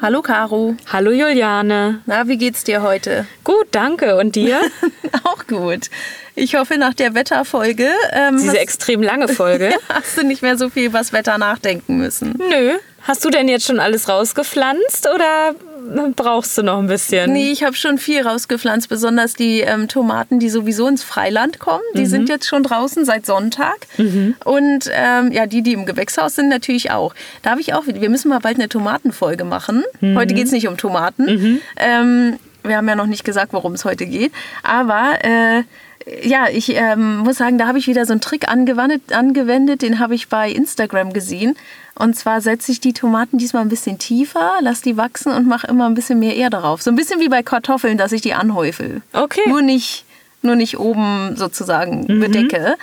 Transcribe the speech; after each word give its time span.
Hallo 0.00 0.22
Caro. 0.22 0.74
Hallo 0.90 1.10
Juliane. 1.10 2.00
Na, 2.06 2.26
wie 2.26 2.38
geht's 2.38 2.64
dir 2.64 2.80
heute? 2.80 3.26
Gut, 3.44 3.66
danke. 3.72 4.16
Und 4.16 4.36
dir? 4.36 4.60
Auch 5.24 5.46
gut. 5.46 5.90
Ich 6.34 6.54
hoffe, 6.54 6.78
nach 6.78 6.94
der 6.94 7.14
Wetterfolge. 7.14 7.90
Ähm, 8.12 8.38
Diese 8.38 8.58
extrem 8.58 9.02
lange 9.02 9.28
Folge. 9.28 9.74
hast 9.90 10.16
du 10.16 10.24
nicht 10.24 10.40
mehr 10.40 10.56
so 10.56 10.70
viel 10.70 10.86
über 10.86 10.98
das 10.98 11.12
Wetter 11.12 11.36
nachdenken 11.36 11.98
müssen. 11.98 12.38
Nö. 12.38 12.78
Hast 13.02 13.24
du 13.26 13.28
denn 13.28 13.48
jetzt 13.48 13.66
schon 13.66 13.78
alles 13.78 14.08
rausgepflanzt 14.08 15.06
oder 15.14 15.54
brauchst 16.16 16.56
du 16.58 16.62
noch 16.62 16.78
ein 16.78 16.86
bisschen? 16.86 17.32
Nee, 17.32 17.52
ich 17.52 17.62
habe 17.64 17.74
schon 17.74 17.98
viel 17.98 18.22
rausgepflanzt, 18.22 18.88
besonders 18.88 19.34
die 19.34 19.60
ähm, 19.60 19.88
Tomaten, 19.88 20.38
die 20.38 20.48
sowieso 20.48 20.86
ins 20.88 21.02
Freiland 21.02 21.58
kommen. 21.58 21.82
Die 21.94 22.06
sind 22.06 22.28
jetzt 22.28 22.46
schon 22.46 22.62
draußen 22.62 23.04
seit 23.04 23.26
Sonntag. 23.26 23.76
Und 24.44 24.90
ähm, 24.92 25.32
ja, 25.32 25.46
die, 25.46 25.62
die 25.62 25.72
im 25.72 25.86
Gewächshaus 25.86 26.34
sind, 26.34 26.48
natürlich 26.48 26.90
auch. 26.90 27.14
Da 27.42 27.50
habe 27.50 27.60
ich 27.60 27.74
auch, 27.74 27.84
wir 27.86 28.10
müssen 28.10 28.28
mal 28.28 28.40
bald 28.40 28.58
eine 28.58 28.68
Tomatenfolge 28.68 29.44
machen. 29.44 29.84
Heute 30.00 30.34
geht 30.34 30.46
es 30.46 30.52
nicht 30.52 30.68
um 30.68 30.76
Tomaten. 30.76 31.60
Ähm, 31.76 32.38
wir 32.64 32.76
haben 32.76 32.88
ja 32.88 32.94
noch 32.94 33.06
nicht 33.06 33.24
gesagt, 33.24 33.52
worum 33.52 33.72
es 33.74 33.84
heute 33.84 34.06
geht. 34.06 34.32
Aber 34.62 35.18
äh, 35.22 35.62
ja, 36.22 36.46
ich 36.50 36.74
ähm, 36.74 37.18
muss 37.18 37.36
sagen, 37.36 37.58
da 37.58 37.66
habe 37.66 37.78
ich 37.78 37.86
wieder 37.86 38.06
so 38.06 38.12
einen 38.12 38.20
Trick 38.20 38.48
angewendet, 38.48 39.12
angewendet 39.12 39.82
den 39.82 39.98
habe 39.98 40.14
ich 40.14 40.28
bei 40.28 40.50
Instagram 40.50 41.12
gesehen. 41.12 41.56
Und 41.94 42.14
zwar 42.14 42.40
setze 42.40 42.70
ich 42.70 42.80
die 42.80 42.92
Tomaten 42.92 43.38
diesmal 43.38 43.62
ein 43.62 43.68
bisschen 43.68 43.98
tiefer, 43.98 44.52
lasse 44.60 44.82
die 44.82 44.96
wachsen 44.96 45.32
und 45.32 45.46
mache 45.48 45.66
immer 45.66 45.86
ein 45.86 45.94
bisschen 45.94 46.20
mehr 46.20 46.36
Erde 46.36 46.58
drauf. 46.58 46.80
So 46.82 46.90
ein 46.90 46.96
bisschen 46.96 47.20
wie 47.20 47.28
bei 47.28 47.42
Kartoffeln, 47.42 47.98
dass 47.98 48.12
ich 48.12 48.20
die 48.20 48.34
anhäufel. 48.34 49.02
Okay. 49.12 49.48
Nur 49.48 49.62
nicht, 49.62 50.04
nur 50.42 50.54
nicht 50.54 50.78
oben 50.78 51.34
sozusagen 51.36 52.06
bedecke. 52.06 52.76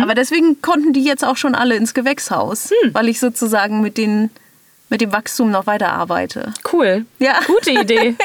Aber 0.00 0.14
deswegen 0.14 0.62
konnten 0.62 0.94
die 0.94 1.04
jetzt 1.04 1.24
auch 1.24 1.36
schon 1.36 1.54
alle 1.54 1.76
ins 1.76 1.92
Gewächshaus, 1.92 2.70
weil 2.92 3.08
ich 3.08 3.20
sozusagen 3.20 3.82
mit, 3.82 3.98
den, 3.98 4.30
mit 4.92 5.00
dem 5.00 5.10
Wachstum 5.10 5.50
noch 5.50 5.66
weiter 5.66 5.90
arbeite. 5.90 6.52
Cool. 6.70 7.06
Ja. 7.18 7.40
Gute 7.46 7.70
Idee. 7.72 8.14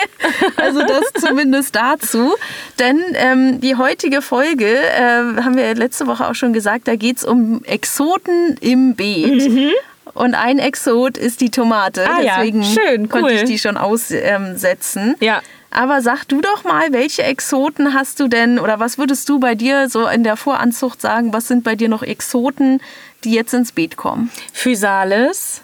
Also 0.57 0.81
das 0.81 1.23
zumindest 1.23 1.75
dazu. 1.75 2.33
Denn 2.79 2.99
ähm, 3.13 3.61
die 3.61 3.75
heutige 3.75 4.21
Folge, 4.21 4.65
äh, 4.67 5.41
haben 5.41 5.55
wir 5.55 5.73
letzte 5.75 6.07
Woche 6.07 6.27
auch 6.27 6.35
schon 6.35 6.51
gesagt, 6.51 6.87
da 6.87 6.95
geht 6.95 7.17
es 7.17 7.23
um 7.23 7.63
Exoten 7.63 8.57
im 8.59 8.95
Beet. 8.95 9.49
Und 10.13 10.35
ein 10.35 10.59
Exot 10.59 11.17
ist 11.17 11.41
die 11.41 11.51
Tomate. 11.51 12.01
Mhm. 12.01 12.11
Ah 12.11 12.21
ja, 12.21 12.35
Deswegen 12.37 12.63
schön, 12.63 13.07
konnte 13.07 13.27
cool. 13.27 13.31
ich 13.31 13.43
die 13.45 13.59
schon 13.59 13.77
aussetzen. 13.77 15.15
Ja. 15.19 15.41
Aber 15.69 16.01
sag 16.01 16.25
du 16.25 16.41
doch 16.41 16.63
mal, 16.63 16.91
welche 16.91 17.23
Exoten 17.23 17.93
hast 17.93 18.19
du 18.19 18.27
denn 18.27 18.59
oder 18.59 18.79
was 18.79 18.97
würdest 18.97 19.29
du 19.29 19.39
bei 19.39 19.55
dir 19.55 19.89
so 19.89 20.07
in 20.07 20.23
der 20.23 20.35
Voranzucht 20.35 21.01
sagen? 21.01 21.33
Was 21.33 21.47
sind 21.47 21.63
bei 21.63 21.75
dir 21.75 21.87
noch 21.87 22.03
Exoten, 22.03 22.81
die 23.23 23.31
jetzt 23.31 23.53
ins 23.53 23.71
Beet 23.71 23.95
kommen? 23.95 24.31
Physalis. 24.53 25.61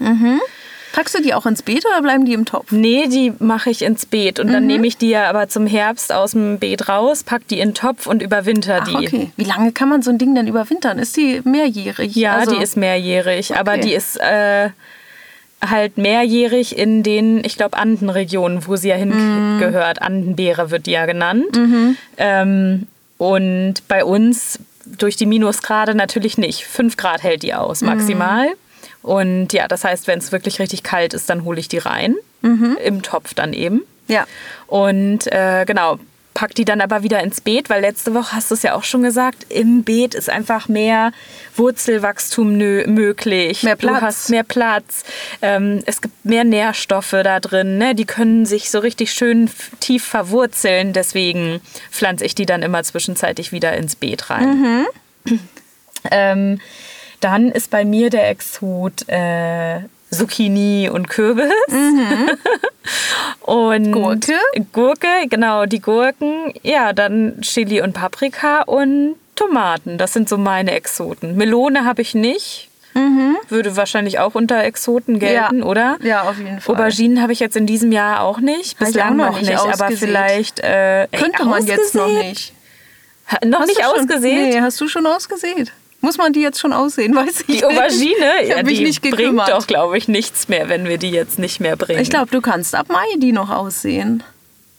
Packst 0.93 1.15
du 1.17 1.21
die 1.21 1.33
auch 1.33 1.45
ins 1.45 1.61
Beet 1.63 1.85
oder 1.85 2.01
bleiben 2.01 2.23
die 2.23 2.33
im 2.33 2.45
Topf? 2.45 2.71
Nee, 2.71 3.07
die 3.07 3.33
mache 3.39 3.69
ich 3.71 3.81
ins 3.81 4.05
Beet. 4.05 4.39
Und 4.39 4.47
Mhm. 4.47 4.51
dann 4.53 4.67
nehme 4.67 4.87
ich 4.87 4.95
die 4.95 5.09
ja 5.09 5.27
aber 5.29 5.49
zum 5.49 5.65
Herbst 5.67 6.13
aus 6.13 6.31
dem 6.31 6.59
Beet 6.59 6.87
raus, 6.87 7.23
pack 7.23 7.47
die 7.47 7.59
in 7.59 7.69
den 7.69 7.75
Topf 7.75 8.07
und 8.07 8.21
überwinter 8.21 8.79
Ach, 8.83 8.87
die. 8.87 9.07
okay. 9.07 9.31
Wie 9.35 9.43
lange 9.43 9.71
kann 9.71 9.89
man 9.89 10.01
so 10.03 10.11
ein 10.11 10.17
Ding 10.19 10.35
denn 10.35 10.47
überwintern? 10.47 10.99
Ist 10.99 11.17
die 11.17 11.41
mehrjährig? 11.43 12.15
Ja, 12.15 12.35
Also- 12.35 12.55
die 12.55 12.61
ist 12.63 12.77
mehrjährig, 12.77 13.55
aber 13.57 13.71
Okay. 13.73 13.81
die 13.81 13.93
ist 13.93 14.19
äh, 14.19 14.69
halt 15.67 15.97
mehrjährig 15.97 16.77
in 16.77 17.03
den, 17.03 17.43
ich 17.43 17.57
glaube, 17.57 17.77
Andenregionen, 17.77 18.67
wo 18.67 18.75
sie 18.75 18.89
ja 18.89 18.97
Mhm. 19.03 19.59
hingehört. 19.59 20.01
Andenbeere 20.01 20.69
wird 20.71 20.85
die 20.85 20.91
ja 20.91 21.05
genannt. 21.05 21.57
Ähm, 22.17 22.87
und 23.17 23.75
bei 23.87 24.05
uns 24.05 24.59
durch 24.85 25.15
die 25.15 25.25
Minusgrade 25.25 25.95
natürlich 25.95 26.37
nicht. 26.37 26.65
Fünf 26.65 26.97
Grad 26.97 27.23
hält 27.23 27.41
die 27.41 27.53
aus 27.53 27.81
Mhm. 27.81 27.87
Und 29.03 29.53
ja, 29.53 29.67
das 29.67 29.83
heißt, 29.83 30.07
wenn 30.07 30.19
es 30.19 30.31
wirklich 30.31 30.59
richtig 30.59 30.81
kalt 30.81 31.13
ist, 31.13 31.29
dann 31.29 31.43
hole 31.43 31.59
ich 31.59 31.67
die 31.67 31.77
rein. 31.77 32.15
Mhm. 32.41 32.77
Im 32.83 33.01
Topf 33.03 33.33
dann 33.33 33.53
eben. 33.53 33.83
Ja. 34.07 34.25
Und 34.67 35.31
äh, 35.31 35.65
genau, 35.65 35.99
pack 36.33 36.55
die 36.55 36.65
dann 36.65 36.81
aber 36.81 37.03
wieder 37.03 37.21
ins 37.21 37.41
Beet, 37.41 37.69
weil 37.69 37.81
letzte 37.81 38.13
Woche 38.13 38.35
hast 38.35 38.49
du 38.49 38.55
es 38.55 38.63
ja 38.63 38.75
auch 38.75 38.83
schon 38.83 39.03
gesagt, 39.03 39.45
im 39.49 39.83
Beet 39.83 40.15
ist 40.15 40.29
einfach 40.29 40.67
mehr 40.67 41.11
Wurzelwachstum 41.55 42.57
möglich. 42.57 43.63
Mehr 43.63 43.75
Platz. 43.75 43.99
Du 43.99 44.01
hast 44.01 44.29
mehr 44.29 44.43
Platz. 44.43 45.03
Ähm, 45.41 45.81
es 45.85 46.01
gibt 46.01 46.25
mehr 46.25 46.43
Nährstoffe 46.43 47.11
da 47.11 47.39
drin. 47.39 47.77
Ne? 47.77 47.95
Die 47.95 48.05
können 48.05 48.45
sich 48.45 48.71
so 48.71 48.79
richtig 48.79 49.13
schön 49.13 49.49
tief 49.79 50.03
verwurzeln. 50.03 50.93
Deswegen 50.93 51.61
pflanze 51.91 52.25
ich 52.25 52.35
die 52.35 52.45
dann 52.45 52.63
immer 52.63 52.83
zwischenzeitlich 52.83 53.51
wieder 53.51 53.73
ins 53.77 53.95
Beet 53.95 54.29
rein. 54.29 54.87
Ähm, 56.11 56.59
dann 57.23 57.51
ist 57.51 57.69
bei 57.69 57.85
mir 57.85 58.09
der 58.09 58.29
Exot 58.29 59.07
äh, 59.07 59.79
Zucchini 60.11 60.89
und 60.91 61.09
Kürbis. 61.09 61.51
und 63.41 63.91
Gurke? 63.91 64.33
Gurke, 64.71 65.07
genau, 65.29 65.65
die 65.65 65.79
Gurken. 65.81 66.53
Ja, 66.63 66.93
dann 66.93 67.39
Chili 67.41 67.81
und 67.81 67.93
Paprika 67.93 68.61
und 68.63 69.15
Tomaten. 69.35 69.97
Das 69.97 70.13
sind 70.13 70.29
so 70.29 70.37
meine 70.37 70.71
Exoten. 70.71 71.35
Melone 71.35 71.85
habe 71.85 72.01
ich 72.01 72.13
nicht. 72.15 72.69
Würde 73.49 73.75
wahrscheinlich 73.75 74.19
auch 74.19 74.35
unter 74.35 74.63
Exoten 74.63 75.17
gelten, 75.17 75.59
Ja. 75.59 75.65
oder? 75.65 75.97
Ja, 76.03 76.21
auf 76.29 76.37
jeden 76.37 76.61
Fall. 76.61 76.75
Auberginen 76.75 77.23
habe 77.23 77.33
ich 77.33 77.39
jetzt 77.39 77.55
in 77.55 77.65
diesem 77.65 77.91
Jahr 77.91 78.21
auch 78.21 78.39
nicht. 78.39 78.77
Bislang 78.77 79.19
auch 79.19 79.29
noch 79.31 79.39
nicht 79.39 79.49
nicht, 79.49 79.59
aber 79.59 79.71
ausgesät. 79.71 79.97
vielleicht. 79.97 80.59
Äh, 80.59 81.03
ey, 81.03 81.07
Könnte 81.11 81.43
man 81.45 81.65
jetzt 81.65 81.95
noch 81.95 82.03
ausgesät? 82.03 82.29
nicht. 82.29 82.53
Ha- 83.31 83.39
Noch 83.47 83.61
Hast 83.61 83.67
nicht 83.69 83.83
ausgesät? 83.85 84.21
Nee, 84.53 84.61
hast 84.61 84.79
du 84.79 84.87
schon 84.87 85.07
ausgesät? 85.07 85.71
Muss 86.03 86.17
man 86.17 86.33
die 86.33 86.41
jetzt 86.41 86.59
schon 86.59 86.73
aussehen? 86.73 87.15
Weiß 87.15 87.45
ich 87.47 87.59
Die. 87.59 87.65
Aubergine, 87.65 88.41
ich 88.43 88.49
ja, 88.49 88.61
die 88.61 88.83
nicht 88.83 89.01
bringt 89.01 89.17
gekümmert. 89.17 89.49
doch, 89.49 89.65
glaube 89.65 89.97
ich, 89.97 90.09
nichts 90.09 90.49
mehr, 90.49 90.67
wenn 90.67 90.85
wir 90.85 90.97
die 90.97 91.11
jetzt 91.11 91.39
nicht 91.39 91.61
mehr 91.61 91.77
bringen. 91.77 92.01
Ich 92.01 92.09
glaube, 92.09 92.27
du 92.29 92.41
kannst 92.41 92.75
ab 92.75 92.87
Mai 92.89 93.05
die 93.17 93.31
noch 93.31 93.49
aussehen. 93.49 94.21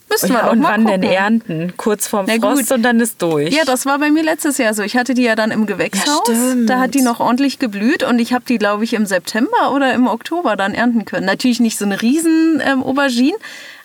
Müssen 0.07 0.29
wir 0.29 0.37
ja, 0.37 0.51
und 0.51 0.61
wann 0.61 0.85
denn 0.85 1.01
gucken. 1.01 1.17
ernten? 1.17 1.73
Kurz 1.77 2.07
vorm 2.07 2.27
Na 2.27 2.35
Frost 2.35 2.67
gut. 2.69 2.77
und 2.77 2.83
dann 2.83 2.99
ist 2.99 3.19
durch. 3.23 3.51
Ja, 3.51 3.63
das 3.65 3.87
war 3.87 3.97
bei 3.97 4.11
mir 4.11 4.21
letztes 4.21 4.59
Jahr 4.59 4.75
so. 4.75 4.83
Ich 4.83 4.95
hatte 4.95 5.15
die 5.15 5.23
ja 5.23 5.35
dann 5.35 5.49
im 5.49 5.65
Gewächshaus. 5.65 6.29
Ja, 6.29 6.55
da 6.67 6.79
hat 6.79 6.93
die 6.93 7.01
noch 7.01 7.19
ordentlich 7.19 7.57
geblüht 7.57 8.03
und 8.03 8.19
ich 8.19 8.31
habe 8.31 8.45
die, 8.47 8.59
glaube 8.59 8.83
ich, 8.83 8.93
im 8.93 9.07
September 9.07 9.73
oder 9.73 9.93
im 9.95 10.05
Oktober 10.05 10.55
dann 10.55 10.75
ernten 10.75 11.05
können. 11.05 11.25
Natürlich 11.25 11.59
nicht 11.59 11.79
so 11.79 11.85
eine 11.85 12.03
riesen 12.03 12.61
ähm, 12.63 12.83
Aubergine, 12.83 13.35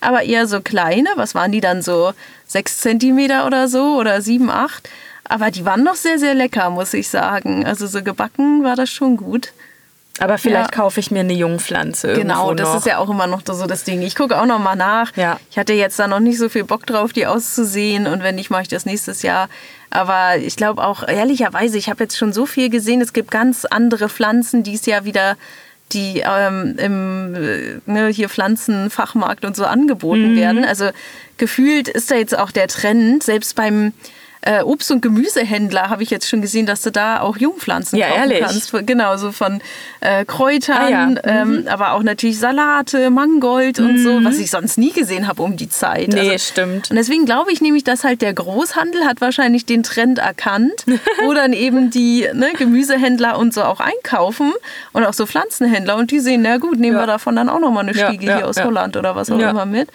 aber 0.02 0.22
eher 0.22 0.46
so 0.46 0.60
kleine. 0.60 1.08
Was 1.16 1.34
waren 1.34 1.52
die 1.52 1.62
dann 1.62 1.80
so? 1.80 2.12
Sechs 2.46 2.80
Zentimeter 2.80 3.46
oder 3.46 3.66
so 3.68 3.96
oder 3.96 4.20
sieben, 4.20 4.50
acht. 4.50 4.90
Aber 5.24 5.50
die 5.50 5.64
waren 5.64 5.82
noch 5.84 5.94
sehr, 5.94 6.18
sehr 6.18 6.34
lecker, 6.34 6.70
muss 6.70 6.92
ich 6.94 7.08
sagen. 7.08 7.64
Also 7.64 7.86
so 7.86 8.02
gebacken 8.02 8.64
war 8.64 8.76
das 8.76 8.90
schon 8.90 9.16
gut. 9.16 9.52
Aber 10.18 10.36
vielleicht 10.36 10.72
Ja. 10.74 10.76
kaufe 10.82 11.00
ich 11.00 11.10
mir 11.10 11.20
eine 11.20 11.32
Jungpflanze 11.32 12.12
Genau, 12.12 12.52
das 12.52 12.68
noch. 12.68 12.76
ist 12.78 12.86
ja 12.86 12.98
auch 12.98 13.08
immer 13.08 13.26
noch 13.26 13.40
so 13.46 13.66
das 13.66 13.84
Ding. 13.84 14.02
Ich 14.02 14.14
gucke 14.16 14.38
auch 14.38 14.44
noch 14.44 14.58
mal 14.58 14.74
nach. 14.76 15.16
Ja. 15.16 15.38
Ich 15.50 15.56
hatte 15.58 15.72
jetzt 15.72 15.98
da 15.98 16.08
noch 16.08 16.20
nicht 16.20 16.36
so 16.38 16.48
viel 16.50 16.64
Bock 16.64 16.84
drauf, 16.84 17.12
die 17.14 17.26
auszusehen 17.26 18.06
und 18.06 18.22
wenn 18.22 18.34
nicht, 18.34 18.50
mache 18.50 18.62
ich 18.62 18.68
das 18.68 18.84
nächstes 18.84 19.22
Jahr. 19.22 19.48
Aber 19.88 20.36
ich 20.36 20.56
glaube 20.56 20.84
auch, 20.84 21.06
ehrlicherweise, 21.08 21.78
ich 21.78 21.88
habe 21.88 22.04
jetzt 22.04 22.18
schon 22.18 22.32
so 22.34 22.44
viel 22.44 22.68
gesehen, 22.68 23.00
es 23.00 23.12
gibt 23.14 23.30
ganz 23.30 23.64
andere 23.64 24.08
Pflanzen, 24.10 24.62
die 24.62 24.74
es 24.74 24.84
ja 24.84 25.04
wieder 25.04 25.36
die 25.92 26.22
ähm, 26.24 26.76
im 26.78 27.34
äh, 27.34 27.80
ne, 27.90 28.08
hier 28.08 28.28
Pflanzenfachmarkt 28.28 29.44
und 29.44 29.56
so 29.56 29.64
angeboten 29.64 30.36
werden. 30.36 30.64
Also 30.64 30.90
gefühlt 31.36 31.88
ist 31.88 32.10
da 32.10 32.14
jetzt 32.16 32.36
auch 32.38 32.50
der 32.52 32.68
Trend, 32.68 33.22
selbst 33.24 33.56
beim 33.56 33.92
äh, 34.42 34.62
Obst- 34.62 34.90
und 34.90 35.02
Gemüsehändler 35.02 35.90
habe 35.90 36.02
ich 36.02 36.08
jetzt 36.10 36.26
schon 36.28 36.40
gesehen, 36.40 36.64
dass 36.66 36.80
du 36.82 36.90
da 36.90 37.20
auch 37.20 37.36
Jungpflanzen 37.36 37.98
Ja, 37.98 38.08
kaufen 38.08 38.20
ehrlich? 38.30 38.40
kannst. 38.40 38.72
Genau, 38.86 39.16
so 39.18 39.32
von 39.32 39.60
äh, 40.00 40.24
Kräutern, 40.24 40.76
Ah, 40.78 40.88
ja. 40.88 41.42
ähm, 41.42 41.66
aber 41.68 41.92
auch 41.92 42.02
natürlich 42.02 42.38
Salate, 42.38 43.10
Mangold 43.10 43.78
und 43.80 43.98
so, 43.98 44.24
was 44.24 44.38
ich 44.38 44.50
sonst 44.50 44.78
nie 44.78 44.92
gesehen 44.92 45.26
habe 45.28 45.42
um 45.42 45.56
die 45.58 45.68
Zeit. 45.68 46.08
Nee, 46.08 46.20
Also, 46.32 46.38
stimmt. 46.38 46.90
und 46.90 46.96
deswegen 46.96 47.26
glaube 47.26 47.52
ich 47.52 47.60
nämlich, 47.60 47.84
dass 47.84 48.02
halt 48.04 48.22
der 48.22 48.32
Großhandel 48.32 49.04
hat 49.04 49.20
wahrscheinlich 49.20 49.66
den 49.66 49.82
Trend 49.82 50.18
erkannt, 50.18 50.86
wo 51.24 51.34
dann 51.34 51.52
eben 51.52 51.90
die 51.90 52.26
ne, 52.32 52.52
Gemüsehändler 52.56 53.38
und 53.38 53.52
so 53.52 53.62
auch 53.62 53.80
einkaufen 53.80 54.52
und 54.92 55.04
auch 55.04 55.12
so 55.12 55.26
Pflanzenhändler 55.26 55.96
und 55.96 56.10
die 56.10 56.20
sehen, 56.20 56.42
na 56.42 56.56
gut, 56.56 56.78
nehmen 56.78 56.96
Ja. 56.96 57.02
wir 57.02 57.06
davon 57.06 57.36
dann 57.36 57.48
auch 57.50 57.60
nochmal 57.60 57.86
eine 57.86 57.94
Stiege 57.94 58.24
hier 58.36 58.48
aus. 58.48 58.56
Holland 58.62 58.96
oder 58.96 59.14
was 59.16 59.30
auch 59.30 59.38
immer 59.38 59.66
mit. 59.66 59.88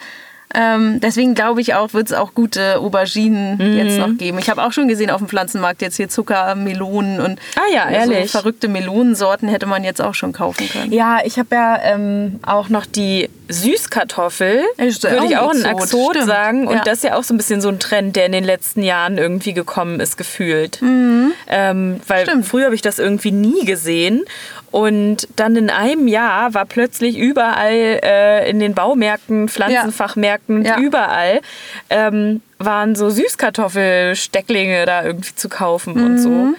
Ähm, 0.54 1.00
deswegen 1.00 1.34
glaube 1.34 1.60
ich 1.60 1.74
auch, 1.74 1.92
wird 1.92 2.06
es 2.06 2.12
auch 2.12 2.32
gute 2.34 2.78
Auberginen 2.78 3.56
Mhm. 3.58 3.76
jetzt 3.76 3.98
noch 3.98 4.16
geben. 4.16 4.38
Ich 4.38 4.48
habe 4.48 4.62
auch 4.64 4.72
schon 4.72 4.88
gesehen 4.88 5.10
auf 5.10 5.18
dem 5.18 5.28
Pflanzenmarkt 5.28 5.82
jetzt 5.82 5.96
hier 5.96 6.08
Zuckermelonen 6.08 7.20
und 7.20 7.38
Ah 7.56 7.72
ja, 7.74 7.88
ehrlich? 7.90 8.30
so 8.30 8.38
verrückte 8.38 8.68
Melonensorten 8.68 9.48
hätte 9.48 9.66
man 9.66 9.84
jetzt 9.84 10.00
auch 10.00 10.14
schon 10.14 10.32
kaufen 10.32 10.68
können. 10.68 10.92
Ja, 10.92 11.18
ich 11.24 11.38
habe 11.38 11.48
ja 11.54 11.78
ähm, 11.82 12.38
auch 12.46 12.68
noch 12.68 12.86
die 12.86 13.28
Süßkartoffel, 13.48 14.62
würde 14.76 15.20
auch 15.20 15.30
ich 15.30 15.36
auch 15.36 15.50
ein 15.54 15.64
Exot, 15.64 16.14
stimmt. 16.14 16.26
sagen. 16.26 16.66
Und 16.66 16.76
Ja. 16.76 16.82
das 16.84 16.94
ist 16.98 17.04
ja 17.04 17.14
auch 17.16 17.22
so 17.22 17.34
ein 17.34 17.36
bisschen 17.36 17.60
so 17.60 17.68
ein 17.68 17.78
Trend, 17.78 18.16
der 18.16 18.26
in 18.26 18.32
den 18.32 18.44
letzten 18.44 18.82
Jahren 18.82 19.18
irgendwie 19.18 19.52
gekommen 19.52 20.00
ist, 20.00 20.16
gefühlt. 20.16 20.80
Ähm, 20.82 22.00
weil 22.06 22.24
Mhm. 22.24 22.28
Stimmt. 22.28 22.46
früher 22.46 22.64
habe 22.66 22.74
ich 22.74 22.82
das 22.82 22.98
irgendwie 22.98 23.32
nie 23.32 23.64
gesehen. 23.64 24.24
Und 24.72 25.28
dann 25.36 25.56
in 25.56 25.70
einem 25.70 26.06
Jahr 26.08 26.52
war 26.52 26.66
plötzlich 26.66 27.16
überall 27.16 28.00
äh, 28.02 28.50
in 28.50 28.58
den 28.58 28.74
Baumärkten, 28.74 29.48
Pflanzenfachmärkten, 29.48 30.24
Ja. 30.24 30.35
Überall 30.48 31.40
ähm, 31.90 32.40
waren 32.58 32.94
so 32.94 33.10
Süßkartoffelstecklinge 33.10 34.86
da 34.86 35.04
irgendwie 35.04 35.34
zu 35.34 35.48
kaufen 35.48 35.94
und 35.94 36.12
Mhm. 36.14 36.18
so. 36.18 36.54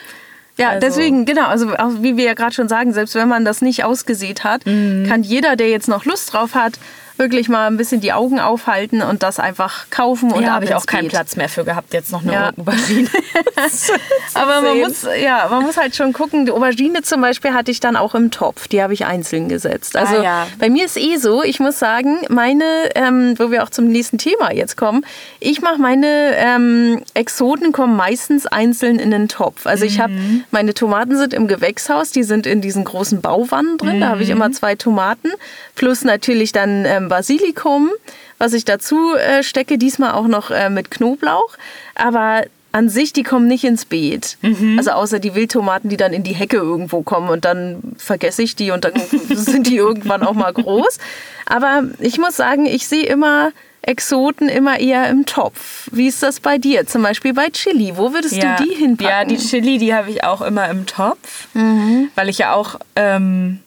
Ja, 0.58 0.70
Also- 0.70 0.88
deswegen, 0.88 1.26
genau, 1.26 1.46
also 1.48 1.70
auch 1.76 1.92
wie 2.02 2.18
wir 2.18 2.26
ja 2.26 2.34
gerade 2.34 2.54
schon 2.54 2.68
sagen, 2.68 2.92
selbst 2.94 3.14
wenn 3.16 3.28
man 3.28 3.46
das 3.46 3.62
nicht 3.62 3.84
ausgesät 3.84 4.44
hat, 4.44 4.66
Mhm. 4.66 5.06
kann 5.08 5.22
jeder, 5.24 5.56
der 5.56 5.70
jetzt 5.70 5.88
noch 5.88 6.06
Lust 6.06 6.34
drauf 6.34 6.56
hat, 6.56 6.80
wirklich 7.18 7.50
mal 7.50 7.68
ein 7.68 7.78
bisschen 7.78 8.00
die 8.02 8.14
Augen 8.14 8.40
aufhalten 8.40 9.02
und 9.02 9.24
das 9.24 9.40
einfach 9.40 9.90
kaufen 9.90 10.32
und 10.32 10.44
ab 10.46 10.52
habe 10.52 10.66
ich 10.66 10.76
auch 10.76 10.86
keinen 10.86 11.04
Beet. 11.04 11.12
Platz 11.12 11.36
mehr 11.36 11.50
für 11.50 11.64
gehabt, 11.64 11.94
jetzt 11.94 12.12
noch 12.12 12.22
eine 12.24 12.34
Ja. 12.34 12.50
Aubergine. 12.58 13.08
Aber 14.34 14.62
man 14.62 14.80
muss, 14.80 15.06
ja, 15.22 15.48
man 15.50 15.64
muss 15.64 15.78
halt 15.78 15.96
schon 15.96 16.14
gucken. 16.14 16.46
Die 16.46 16.52
Aubergine 16.52 17.02
zum 17.02 17.22
Beispiel 17.22 17.54
hatte 17.54 17.72
ich 17.72 17.80
dann 17.80 17.96
auch 17.96 18.16
im 18.16 18.32
Topf. 18.32 18.68
Die 18.68 18.82
habe 18.82 18.94
ich 18.94 19.06
einzeln 19.06 19.50
gesetzt. 19.50 19.96
Also 19.96 20.18
Ah, 20.18 20.24
ja. 20.24 20.48
bei 20.60 20.70
mir 20.70 20.86
ist 20.86 20.98
eh 20.98 21.18
so, 21.18 21.44
ich 21.44 21.60
muss 21.60 21.80
sagen, 21.80 22.18
meine, 22.30 22.64
ähm, 22.96 23.34
wo 23.38 23.52
wir 23.52 23.64
auch 23.64 23.70
zum 23.70 23.88
nächsten 23.88 24.18
Thema 24.18 24.52
jetzt 24.54 24.78
kommen, 24.78 25.06
ich 25.40 25.62
mache 25.62 25.80
meine 25.80 26.34
ähm, 26.36 27.02
Exoten 27.14 27.72
kommen 27.72 27.96
meistens 27.96 28.46
einzeln 28.46 29.00
in 29.00 29.12
den 29.12 29.28
Topf. 29.28 29.66
Also 29.66 29.86
ich 29.86 30.00
habe, 30.00 30.14
Mhm. 30.14 30.44
meine 30.52 30.74
Tomaten 30.74 31.18
sind 31.18 31.34
im 31.34 31.48
Gewächshaus, 31.48 32.12
die 32.12 32.24
sind 32.24 32.46
in 32.48 32.62
diesen 32.62 32.84
großen 32.84 33.22
Bauwannen 33.22 33.78
drin. 33.78 34.00
Da 34.02 34.08
habe 34.08 34.18
Mhm. 34.18 34.22
ich 34.24 34.30
immer 34.30 34.52
zwei 34.52 34.76
Tomaten. 34.76 35.30
Plus 35.76 36.04
natürlich 36.04 36.52
dann 36.54 36.86
ähm, 36.86 37.07
Basilikum, 37.10 37.90
was 38.38 38.54
ich 38.54 38.66
dazu 38.66 39.16
äh, 39.16 39.44
stecke. 39.44 39.78
Diesmal 39.78 40.12
auch 40.14 40.28
noch 40.28 40.52
äh, 40.52 40.70
mit 40.70 40.92
Knoblauch. 40.92 41.56
Aber 41.96 42.44
an 42.74 42.90
sich, 42.90 43.12
die 43.14 43.24
kommen 43.24 43.48
nicht 43.48 43.64
ins 43.64 43.86
Beet. 43.86 44.38
Also 44.78 44.92
außer 44.92 45.18
die 45.20 45.34
Wildtomaten, 45.34 45.90
die 45.90 45.98
dann 45.98 46.14
in 46.14 46.22
die 46.24 46.36
Hecke 46.36 46.58
irgendwo 46.58 47.02
kommen 47.02 47.30
und 47.30 47.44
dann 47.46 47.82
vergesse 47.98 48.44
ich 48.44 48.56
die 48.56 48.70
und 48.72 48.84
dann 48.86 48.94
sind 49.34 49.68
die 49.68 49.78
irgendwann 49.78 50.22
auch 50.22 50.34
mal 50.34 50.54
groß. 50.54 51.00
Aber 51.48 51.84
ich 52.00 52.20
muss 52.20 52.36
sagen, 52.36 52.66
ich 52.68 52.88
sehe 52.88 53.06
immer 53.06 53.52
Exoten 53.82 54.50
immer 54.50 54.80
eher 54.80 55.10
im 55.10 55.26
Topf. 55.26 55.88
Wie 55.94 56.08
ist 56.08 56.22
das 56.22 56.42
bei 56.42 56.58
dir? 56.58 56.86
Zum 56.86 57.02
Beispiel 57.04 57.34
bei 57.34 57.50
Chili. 57.50 57.94
Wo 57.96 58.14
würdest 58.14 58.36
du 58.36 58.56
die 58.66 58.76
hinpacken? 58.76 59.10
Ja, 59.12 59.24
die 59.24 59.38
Chili, 59.38 59.78
die 59.78 59.94
habe 59.96 60.12
ich 60.12 60.24
auch 60.26 60.42
immer 60.42 60.70
im 60.70 60.86
Topf, 60.86 61.48
Mhm. 61.54 62.10
weil 62.16 62.28
ich 62.28 62.40
ja 62.40 62.54
auch 62.54 62.76
ähm, 62.98 63.60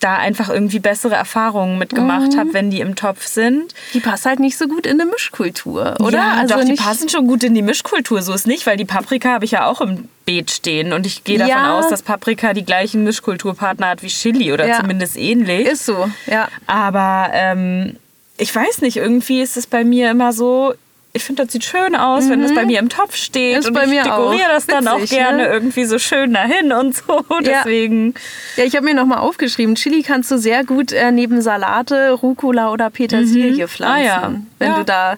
da 0.00 0.16
einfach 0.16 0.48
irgendwie 0.48 0.78
bessere 0.80 1.14
Erfahrungen 1.14 1.78
mitgemacht 1.78 2.32
Mhm. 2.32 2.38
habe, 2.38 2.54
wenn 2.54 2.70
die 2.70 2.80
im 2.80 2.96
Topf 2.96 3.26
sind. 3.26 3.74
Die 3.94 4.00
passt 4.00 4.24
halt 4.26 4.40
nicht 4.40 4.56
so 4.58 4.66
gut 4.66 4.86
in 4.86 5.00
eine 5.00 5.10
Mischkultur, 5.10 5.94
oder? 6.00 6.18
Ja, 6.18 6.32
also 6.38 6.56
doch, 6.56 6.64
die 6.64 6.74
passen 6.74 7.08
schon 7.08 7.26
gut 7.26 7.44
in 7.44 7.54
die 7.54 7.62
Mischkultur. 7.62 8.22
So 8.22 8.32
ist 8.32 8.46
nicht, 8.46 8.66
weil 8.66 8.76
die 8.78 8.84
Paprika 8.86 9.30
habe 9.30 9.44
ich 9.44 9.50
ja 9.52 9.66
auch 9.66 9.80
im 9.80 10.08
Beet 10.24 10.50
stehen. 10.50 10.92
Und 10.92 11.06
ich 11.06 11.24
gehe 11.24 11.38
davon 11.38 11.50
Ja. 11.50 11.78
aus, 11.78 11.88
dass 11.88 12.02
Paprika 12.02 12.54
die 12.54 12.64
gleichen 12.64 13.04
Mischkulturpartner 13.04 13.88
hat 13.88 14.02
wie 14.02 14.08
Chili 14.08 14.52
oder 14.52 14.66
Ja. 14.66 14.80
zumindest 14.80 15.16
ähnlich. 15.16 15.66
Ist 15.66 15.84
so, 15.86 16.10
ja. 16.26 16.48
Aber 16.66 17.28
ähm, 17.32 17.96
ich 18.38 18.54
weiß 18.54 18.80
nicht, 18.80 18.96
irgendwie 18.96 19.42
ist 19.42 19.56
es 19.56 19.66
bei 19.66 19.84
mir 19.84 20.10
immer 20.10 20.32
so. 20.32 20.74
Ich 21.20 21.24
finde, 21.26 21.44
das 21.44 21.52
sieht 21.52 21.64
schön 21.64 21.94
aus, 21.94 22.28
wenn 22.30 22.42
es 22.42 22.54
bei 22.54 22.64
mir 22.64 22.78
im 22.78 22.88
Topf 22.88 23.14
steht. 23.14 23.52
Mhm. 23.56 23.58
Ist 23.60 23.68
und 23.68 23.74
bei 23.74 23.84
ich 23.84 23.90
mir 23.90 24.02
dekoriere 24.04 24.48
auch. 24.48 24.54
das 24.54 24.66
dann 24.66 24.88
auch 24.88 24.96
Witzig, 25.00 25.18
gerne 25.18 25.42
ne? 25.42 25.48
irgendwie 25.48 25.84
so 25.84 25.98
schön 25.98 26.32
dahin 26.32 26.72
und 26.72 26.96
so. 26.96 27.20
Ja. 27.42 27.62
Deswegen. 27.64 28.14
Ja, 28.56 28.64
ich 28.64 28.74
habe 28.76 28.84
mir 28.86 28.94
nochmal 28.94 29.18
aufgeschrieben, 29.18 29.74
Chili 29.74 30.02
kannst 30.02 30.30
du 30.30 30.38
sehr 30.38 30.64
gut 30.64 30.92
äh, 30.92 31.10
neben 31.12 31.42
Salate, 31.42 32.12
Rucola 32.12 32.72
oder 32.72 32.90
Petersilie 32.90 33.68
pflanzen, 33.68 33.96
Ah 34.00 34.02
ja. 34.04 34.32
wenn 34.58 34.68
Ja. 34.70 34.76
du 34.78 34.84
da 34.84 35.14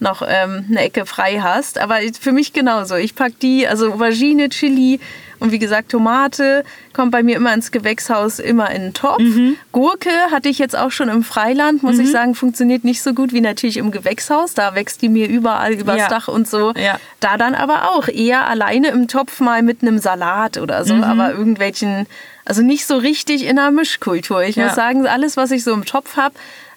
noch 0.00 0.22
ähm, 0.26 0.66
eine 0.68 0.80
Ecke 0.82 1.06
frei 1.06 1.40
hast. 1.40 1.78
Aber 1.78 1.98
für 2.20 2.32
mich 2.32 2.52
genauso. 2.52 2.96
Ich 2.96 3.14
pack 3.14 3.38
die, 3.40 3.66
also 3.66 3.92
Aubergine, 3.92 4.48
Chili 4.50 4.98
und 5.40 5.52
wie 5.52 5.58
gesagt 5.58 5.90
Tomate 5.90 6.64
kommt 6.92 7.10
bei 7.10 7.22
mir 7.22 7.36
immer 7.36 7.52
ins 7.54 7.70
Gewächshaus, 7.72 8.38
immer 8.38 8.70
in 8.70 8.82
den 8.82 8.94
Topf. 8.94 9.18
Mhm. 9.20 9.56
Gurke 9.72 10.10
hatte 10.30 10.48
ich 10.48 10.58
jetzt 10.58 10.76
auch 10.76 10.90
schon 10.90 11.08
im 11.08 11.22
Freiland, 11.24 11.82
muss 11.82 11.98
ich 11.98 12.10
sagen, 12.10 12.34
funktioniert 12.34 12.84
nicht 12.84 13.02
so 13.02 13.14
gut 13.14 13.32
wie 13.32 13.40
natürlich 13.40 13.76
im 13.76 13.90
Gewächshaus. 13.90 14.54
Da 14.54 14.74
wächst 14.74 15.02
die 15.02 15.08
mir 15.08 15.28
überall 15.28 15.72
übers 15.72 15.98
Ja. 15.98 16.08
Dach 16.08 16.28
und 16.28 16.46
so. 16.48 16.72
Ja. 16.76 16.98
Da 17.20 17.36
dann 17.36 17.54
aber 17.54 17.90
auch 17.90 18.08
eher 18.08 18.46
alleine 18.48 18.88
im 18.88 19.08
Topf 19.08 19.40
mal 19.40 19.62
mit 19.62 19.82
einem 19.82 19.98
Salat 19.98 20.58
oder 20.58 20.80
Mhm. 20.80 20.86
so, 20.86 20.94
aber 20.94 21.32
irgendwelchen, 21.32 22.06
also 22.44 22.62
nicht 22.62 22.86
so 22.86 22.96
richtig 22.96 23.44
in 23.44 23.58
einer 23.58 23.70
Mischkultur. 23.70 24.42
Ich 24.42 24.56
Ja. 24.56 24.66
muss 24.66 24.74
sagen, 24.74 25.06
alles, 25.06 25.36
was 25.36 25.50
ich 25.50 25.64
so 25.64 25.72
im 25.72 25.84
Topf 25.84 26.16
habe, 26.16 26.34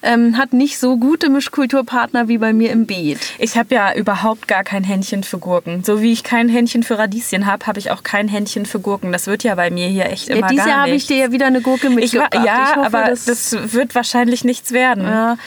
ähm, 0.08 0.38
hat 0.38 0.54
nicht 0.54 0.80
so 0.80 0.98
gute 0.98 1.30
Mischkulturpartner 1.30 2.28
wie 2.28 2.38
bei 2.38 2.54
mir 2.54 2.72
im 2.72 2.86
Beet. 2.86 3.20
Ich 3.40 3.58
habe 3.58 3.76
ja 3.76 3.94
überhaupt 3.94 4.48
gar 4.48 4.64
kein 4.64 4.84
Händchen 4.84 5.24
für 5.24 5.38
Gurken. 5.38 5.84
So 5.84 6.02
wie 6.02 6.12
ich 6.14 6.24
kein 6.24 6.50
Händchen 6.50 6.84
für 6.84 6.98
Radieschen 6.98 7.46
habe, 7.46 7.68
habe 7.68 7.80
ich 7.80 7.92
auch 7.92 8.04
kein 8.04 8.28
Händchen 8.28 8.66
für 8.66 8.80
Gurken. 8.80 9.12
Das 9.12 9.28
wird 9.28 9.44
ja 9.44 9.56
bei 9.56 9.70
mir 9.70 9.88
hier 9.88 10.06
echt 10.06 10.30
immer 10.30 10.42
Ja, 10.42 10.48
dieses 10.48 10.66
gar 10.66 10.74
Jahr 10.74 10.82
habe 10.84 10.92
ich 10.96 11.08
dir 11.08 11.18
ja 11.18 11.32
wieder 11.32 11.48
eine 11.48 11.62
Gurke 11.62 11.90
mitgebracht. 11.90 12.34
ja, 12.36 12.70
Ich 12.72 12.76
hoffe, 12.78 12.86
aber 12.88 13.04
das, 13.10 13.26
das, 13.26 13.74
wird 13.74 13.96
wahrscheinlich 13.96 14.44
nichts 14.44 14.72
werden. 14.72 15.04
ja, 15.04 15.38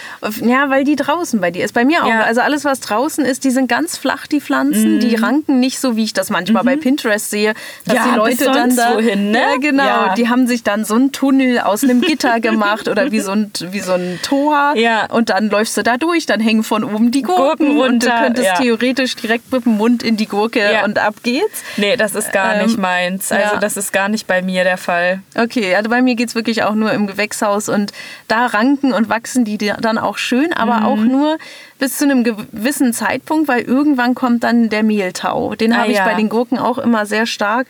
ja, 0.42 0.68
weil 0.70 0.84
die 0.84 0.96
draußen 0.96 1.40
bei 1.40 1.50
dir 1.50 1.64
ist. 1.64 1.72
Bei 1.72 1.84
mir 1.84 2.04
auch. 2.04 2.08
Ja. 2.08 2.22
Also 2.22 2.40
alles, 2.42 2.64
was 2.64 2.80
draußen 2.80 3.24
ist, 3.24 3.44
die 3.44 3.50
sind 3.50 3.68
ganz 3.68 3.96
flach, 3.96 4.26
die 4.26 4.40
Pflanzen. 4.40 5.00
Die 5.00 5.14
ranken 5.16 5.60
nicht 5.60 5.80
so, 5.80 5.96
wie 5.96 6.04
ich 6.04 6.12
das 6.12 6.30
manchmal 6.30 6.64
bei 6.64 6.76
Pinterest 6.76 7.30
sehe, 7.30 7.54
dass 7.86 7.94
Mhm. 7.94 8.00
Ja, 8.00 8.04
die 8.12 8.16
Leute 8.16 8.44
dann 8.44 8.76
da. 8.76 8.94
wohin, 8.94 9.30
ne? 9.30 9.38
Ja, 9.38 9.56
genau. 9.60 10.14
Die 10.16 10.28
haben 10.28 10.46
sich 10.46 10.62
dann 10.62 10.84
so 10.84 10.94
einen 10.94 11.12
Tunnel 11.12 11.58
aus 11.60 11.82
einem 11.82 12.00
Gitter 12.00 12.40
gemacht 12.40 12.88
oder 12.88 13.10
wie 13.12 13.20
so 13.20 13.32
ein, 13.32 13.50
wie 13.70 13.80
so 13.80 13.92
ein 13.92 14.18
Tor. 14.22 14.49
Ja. 14.76 15.06
Und 15.10 15.30
dann 15.30 15.48
läufst 15.50 15.76
du 15.76 15.82
da 15.82 15.96
durch, 15.96 16.26
dann 16.26 16.40
hängen 16.40 16.62
von 16.62 16.84
oben 16.84 17.10
die 17.10 17.22
Gurken, 17.22 17.40
Gurken 17.44 17.70
und 17.70 17.76
du 18.04 18.08
runter, 18.08 18.22
könntest 18.24 18.46
ja. 18.46 18.54
theoretisch 18.54 19.16
direkt 19.16 19.50
mit 19.52 19.64
dem 19.64 19.76
Mund 19.76 20.02
in 20.02 20.16
die 20.16 20.26
Gurke 20.26 20.60
Ja. 20.72 20.84
und 20.84 20.98
ab 20.98 21.14
geht's. 21.22 21.62
Nee, 21.76 21.96
das 21.96 22.14
ist 22.14 22.32
gar 22.32 22.54
Ähm, 22.56 22.66
nicht 22.66 22.78
meins. 22.78 23.30
Also 23.32 23.56
das 23.60 23.76
ist 23.76 23.92
gar 23.92 24.08
nicht 24.08 24.26
bei 24.26 24.42
mir 24.42 24.64
der 24.64 24.78
Fall. 24.78 25.22
Okay, 25.36 25.74
also 25.74 25.88
bei 25.90 26.02
mir 26.02 26.14
geht 26.14 26.28
es 26.28 26.34
wirklich 26.34 26.62
auch 26.64 26.74
nur 26.74 26.92
im 26.92 27.06
Gewächshaus 27.06 27.68
und 27.68 27.92
da 28.28 28.46
ranken 28.46 28.92
und 28.92 29.08
wachsen 29.08 29.44
die 29.44 29.58
dann 29.58 29.98
auch 29.98 30.18
schön, 30.18 30.52
aber 30.52 30.80
Mhm. 30.80 30.86
auch 30.86 30.96
nur 30.96 31.38
bis 31.78 31.96
zu 31.98 32.04
einem 32.04 32.24
gewissen 32.24 32.92
Zeitpunkt, 32.92 33.48
weil 33.48 33.62
irgendwann 33.62 34.14
kommt 34.14 34.44
dann 34.44 34.68
der 34.68 34.82
Mehltau. 34.82 35.54
Den 35.54 35.72
Ah, 35.72 35.78
habe 35.78 35.92
ich 35.92 35.98
bei 35.98 36.14
den 36.14 36.28
Gurken 36.28 36.58
auch 36.58 36.78
immer 36.78 37.06
sehr 37.06 37.26
stark. 37.26 37.66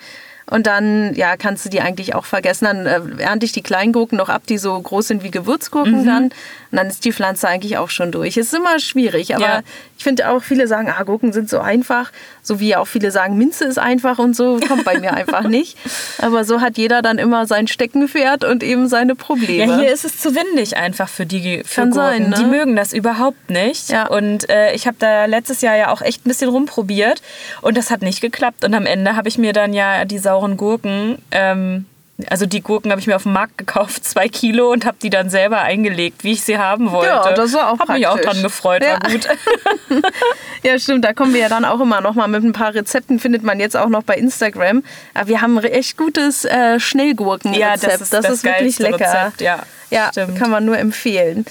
Und 0.50 0.66
dann 0.66 1.14
ja, 1.14 1.36
kannst 1.36 1.64
du 1.64 1.68
die 1.70 1.80
eigentlich 1.80 2.14
auch 2.14 2.24
vergessen. 2.24 2.64
Dann 2.66 2.86
äh, 2.86 3.00
ernte 3.22 3.46
ich 3.46 3.52
die 3.52 3.62
Kleingurken 3.62 4.18
noch 4.18 4.28
ab, 4.28 4.42
die 4.48 4.58
so 4.58 4.78
groß 4.78 5.08
sind 5.08 5.22
wie 5.22 5.28
Mhm. 5.28 5.32
Gewürzgurken 5.32 6.04
dann. 6.04 6.24
Und 6.24 6.76
dann 6.76 6.86
ist 6.88 7.04
die 7.04 7.12
Pflanze 7.12 7.48
eigentlich 7.48 7.78
auch 7.78 7.90
schon 7.90 8.12
durch. 8.12 8.36
Ist 8.36 8.52
immer 8.54 8.78
schwierig, 8.78 9.34
aber 9.34 9.44
Ja. 9.44 9.60
ich 9.98 10.04
finde 10.04 10.28
auch, 10.30 10.42
viele 10.42 10.66
sagen, 10.68 10.88
ah, 10.96 11.02
Gurken 11.04 11.32
sind 11.32 11.48
so 11.48 11.58
einfach. 11.60 12.10
So 12.42 12.58
wie 12.60 12.74
auch 12.76 12.86
viele 12.86 13.10
sagen, 13.10 13.36
Minze 13.38 13.64
ist 13.64 13.78
einfach 13.78 14.18
und 14.18 14.34
so. 14.36 14.58
Kommt 14.66 14.84
bei 14.84 14.98
mir 14.98 15.14
einfach 15.14 15.42
nicht. 15.48 15.76
Aber 16.18 16.44
so 16.44 16.60
hat 16.60 16.78
jeder 16.78 17.02
dann 17.02 17.18
immer 17.18 17.46
sein 17.46 17.66
Steckenpferd 17.68 18.44
und 18.44 18.62
eben 18.62 18.88
seine 18.88 19.14
Probleme. 19.14 19.72
Ja, 19.72 19.78
hier 19.80 19.92
ist 19.92 20.04
es 20.04 20.18
zu 20.18 20.34
windig 20.34 20.76
einfach 20.76 21.08
für 21.08 21.26
die 21.26 21.62
für 21.64 21.82
Kann 21.82 21.90
Gurken. 21.90 21.94
sein, 22.10 22.30
ne? 22.30 22.36
Die 22.38 22.44
mögen 22.44 22.76
das 22.76 22.92
überhaupt 22.92 23.50
nicht. 23.50 23.90
Ja. 23.90 24.06
Und 24.08 24.48
äh, 24.50 24.72
ich 24.74 24.86
habe 24.86 24.96
da 24.98 25.24
letztes 25.26 25.60
Jahr 25.60 25.76
ja 25.76 25.90
auch 25.92 26.02
echt 26.02 26.24
ein 26.26 26.28
bisschen 26.28 26.50
rumprobiert 26.50 27.22
und 27.62 27.76
das 27.76 27.90
hat 27.90 28.02
nicht 28.02 28.20
geklappt. 28.20 28.64
Und 28.64 28.74
am 28.74 28.86
Ende 28.86 29.16
habe 29.16 29.28
ich 29.28 29.38
mir 29.38 29.52
dann 29.52 29.72
ja 29.74 30.04
die 30.04 30.18
sauren 30.40 30.56
Gurken, 30.56 31.18
ähm, 31.30 31.86
also 32.28 32.46
die 32.46 32.60
Gurken 32.60 32.90
habe 32.90 33.00
ich 33.00 33.06
mir 33.06 33.16
auf 33.16 33.22
dem 33.22 33.32
Markt 33.32 33.56
gekauft, 33.58 34.04
zwei 34.04 34.28
Kilo 34.28 34.70
und 34.70 34.84
habe 34.84 34.96
die 35.02 35.10
dann 35.10 35.30
selber 35.30 35.60
eingelegt, 35.62 36.24
wie 36.24 36.32
ich 36.32 36.42
sie 36.42 36.58
haben 36.58 36.90
wollte. 36.92 37.08
Ja, 37.08 37.32
das 37.32 37.52
war 37.54 37.70
auch 37.70 37.78
Hab 37.78 37.88
mich 37.88 38.06
auch 38.06 38.18
dran 38.20 38.42
gefreut, 38.42 38.82
Ja. 38.84 38.98
war 39.02 39.10
gut. 39.10 39.28
Ja, 40.62 40.78
stimmt. 40.78 41.04
Da 41.04 41.14
kommen 41.14 41.32
wir 41.32 41.40
ja 41.40 41.48
dann 41.48 41.64
auch 41.64 41.80
immer 41.80 42.00
noch 42.02 42.14
mal 42.14 42.28
mit 42.28 42.44
ein 42.44 42.52
paar 42.52 42.74
Rezepten. 42.74 43.18
Findet 43.18 43.42
man 43.42 43.60
jetzt 43.60 43.76
auch 43.76 43.88
noch 43.88 44.02
bei 44.02 44.16
Instagram. 44.16 44.82
Aber 45.14 45.28
wir 45.28 45.40
haben 45.40 45.56
ein 45.58 45.64
echt 45.64 45.96
gutes 45.96 46.44
äh, 46.44 46.78
Schnellgurkenrezept. 46.78 47.82
Ja, 47.82 47.88
das 47.88 48.00
ist 48.02 48.12
das 48.12 48.24
wirklich 48.44 48.76
geilste 48.76 48.82
lecker. 48.82 48.98
Rezept, 49.06 49.40
ja. 49.40 49.60
Ja, 49.90 50.10
Stimmt. 50.12 50.38
kann 50.38 50.50
man 50.50 50.64
nur 50.64 50.78
empfehlen. 50.78 51.44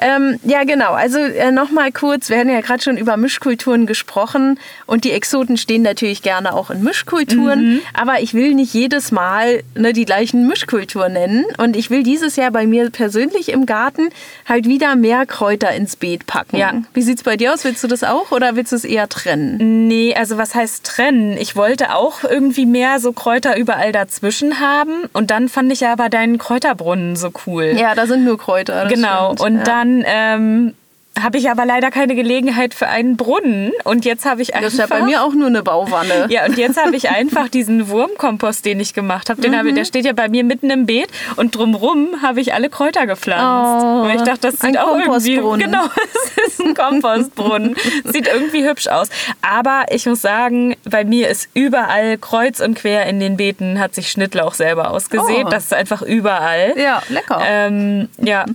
Ähm, 0.00 0.40
ja, 0.44 0.64
genau. 0.64 0.92
Also 0.92 1.18
äh, 1.18 1.50
nochmal 1.52 1.92
kurz, 1.92 2.30
wir 2.30 2.38
hatten 2.38 2.48
ja 2.48 2.60
gerade 2.62 2.82
schon 2.82 2.96
über 2.96 3.18
Mischkulturen 3.18 3.86
gesprochen 3.86 4.58
und 4.86 5.04
die 5.04 5.12
Exoten 5.12 5.58
stehen 5.58 5.82
natürlich 5.82 6.22
gerne 6.22 6.54
auch 6.54 6.70
in 6.70 6.82
Mischkulturen. 6.82 7.74
Mhm. 7.74 7.80
Aber 7.92 8.20
ich 8.20 8.32
will 8.32 8.54
nicht 8.54 8.72
jedes 8.72 9.12
Mal 9.12 9.62
ne, 9.74 9.92
die 9.92 10.06
gleichen 10.12 10.46
Mischkulturen 10.46 11.14
nennen. 11.14 11.46
Und 11.56 11.74
ich 11.74 11.88
will 11.88 12.02
dieses 12.02 12.36
Jahr 12.36 12.50
bei 12.50 12.66
mir 12.66 12.90
persönlich 12.90 13.50
im 13.50 13.64
Garten 13.64 14.10
halt 14.46 14.66
wieder 14.66 14.94
mehr 14.94 15.24
Kräuter 15.24 15.72
ins 15.72 15.96
Beet 15.96 16.26
packen. 16.26 16.58
Ja. 16.58 16.74
Wie 16.92 17.00
sieht's 17.00 17.22
bei 17.22 17.38
dir 17.38 17.54
aus? 17.54 17.64
Willst 17.64 17.82
du 17.82 17.88
das 17.88 18.04
auch 18.04 18.30
oder 18.30 18.54
willst 18.54 18.72
du 18.72 18.76
es 18.76 18.84
eher 18.84 19.08
trennen? 19.08 19.88
Nee, 19.88 20.14
also 20.14 20.36
was 20.36 20.54
heißt 20.54 20.84
trennen? 20.84 21.38
Ich 21.38 21.56
wollte 21.56 21.94
auch 21.94 22.24
irgendwie 22.24 22.66
mehr 22.66 23.00
so 23.00 23.12
Kräuter 23.12 23.56
überall 23.56 23.92
dazwischen 23.92 24.60
haben. 24.60 25.04
Und 25.14 25.30
dann 25.30 25.48
fand 25.48 25.72
ich 25.72 25.86
aber 25.86 26.10
deinen 26.10 26.36
Kräuterbrunnen 26.36 27.16
so 27.16 27.30
cool. 27.46 27.72
Ja, 27.74 27.94
da 27.94 28.06
sind 28.06 28.24
nur 28.24 28.36
Kräuter. 28.36 28.86
genau. 28.88 29.32
stimmt. 29.32 29.40
Und 29.40 29.56
ja. 29.56 29.64
dann 29.64 30.04
ähm, 30.06 30.74
habe 31.20 31.36
ich 31.38 31.50
aber 31.50 31.66
leider 31.66 31.90
keine 31.90 32.14
Gelegenheit 32.14 32.72
für 32.74 32.88
einen 32.88 33.16
Brunnen. 33.16 33.72
Und 33.84 34.04
jetzt 34.04 34.24
habe 34.24 34.40
ich 34.42 34.54
einfach. 34.54 34.64
Das 34.66 34.72
ist 34.74 34.78
ja 34.80 34.86
bei 34.86 35.02
mir 35.02 35.22
auch 35.22 35.34
nur 35.34 35.48
eine 35.48 35.62
Bauwanne. 35.62 36.26
Ja, 36.30 36.46
und 36.46 36.56
jetzt 36.56 36.82
habe 36.82 36.96
ich 36.96 37.10
einfach 37.10 37.48
diesen 37.48 37.88
Wurmkompost, 37.88 38.64
den 38.64 38.80
ich 38.80 38.94
gemacht 38.94 39.28
habe, 39.28 39.40
den 39.42 39.52
Mhm. 39.52 39.56
habe 39.56 39.72
der 39.74 39.84
steht 39.84 40.04
ja 40.06 40.14
bei 40.14 40.28
mir 40.28 40.42
mitten 40.42 40.70
im 40.70 40.86
Beet 40.86 41.08
und 41.36 41.54
drumrum 41.54 42.22
habe 42.22 42.40
ich 42.40 42.54
alle 42.54 42.70
Kräuter 42.70 43.06
gepflanzt. 43.06 43.84
Oh, 43.84 44.02
und 44.04 44.10
ich 44.10 44.22
dachte, 44.22 44.40
das 44.40 44.60
ein 44.62 44.72
sieht 44.72 44.78
auch 44.80 44.98
irgendwie 44.98 45.36
Kompostbrunnen. 45.36 45.60
genau, 45.70 45.84
es 46.46 46.46
ist 46.54 46.60
ein 46.60 46.74
Kompostbrunnen. 46.74 47.76
sieht 48.04 48.26
irgendwie 48.28 48.66
hübsch 48.66 48.88
aus. 48.88 49.08
Aber 49.42 49.84
ich 49.90 50.06
muss 50.06 50.22
sagen, 50.22 50.76
bei 50.84 51.04
mir 51.04 51.28
ist 51.28 51.48
überall 51.54 52.16
kreuz 52.18 52.60
und 52.60 52.74
quer 52.74 53.06
in 53.06 53.20
den 53.20 53.36
Beeten 53.36 53.78
hat 53.78 53.94
sich 53.94 54.10
Schnittlauch 54.10 54.54
selber 54.54 54.90
ausgesät. 54.90 55.44
Oh. 55.46 55.48
Das 55.50 55.64
ist 55.64 55.74
einfach 55.74 56.00
überall. 56.02 56.74
Ja, 56.78 57.02
lecker. 57.10 57.40
Ähm, 57.46 58.08
ja. 58.18 58.46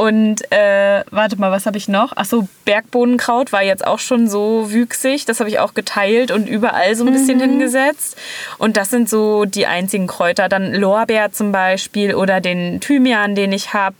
Und 0.00 0.50
äh, 0.50 1.04
warte 1.10 1.36
mal, 1.38 1.50
was 1.52 1.66
habe 1.66 1.76
ich 1.76 1.86
noch? 1.86 2.16
Achso, 2.16 2.48
Bergbohnenkraut 2.64 3.52
war 3.52 3.62
jetzt 3.62 3.86
auch 3.86 3.98
schon 3.98 4.28
so 4.30 4.72
wüchsig. 4.72 5.26
Das 5.26 5.40
habe 5.40 5.50
ich 5.50 5.58
auch 5.58 5.74
geteilt 5.74 6.30
und 6.30 6.48
überall 6.48 6.94
so 6.94 7.04
ein 7.04 7.12
bisschen 7.12 7.36
Mhm. 7.36 7.42
hingesetzt. 7.42 8.16
Und 8.56 8.78
das 8.78 8.88
sind 8.88 9.10
so 9.10 9.44
die 9.44 9.66
einzigen 9.66 10.06
Kräuter. 10.06 10.48
Dann 10.48 10.72
Lorbeer 10.72 11.32
zum 11.32 11.52
Beispiel 11.52 12.14
oder 12.14 12.40
den 12.40 12.80
Thymian, 12.80 13.34
den 13.34 13.52
ich 13.52 13.74
habe. 13.74 13.96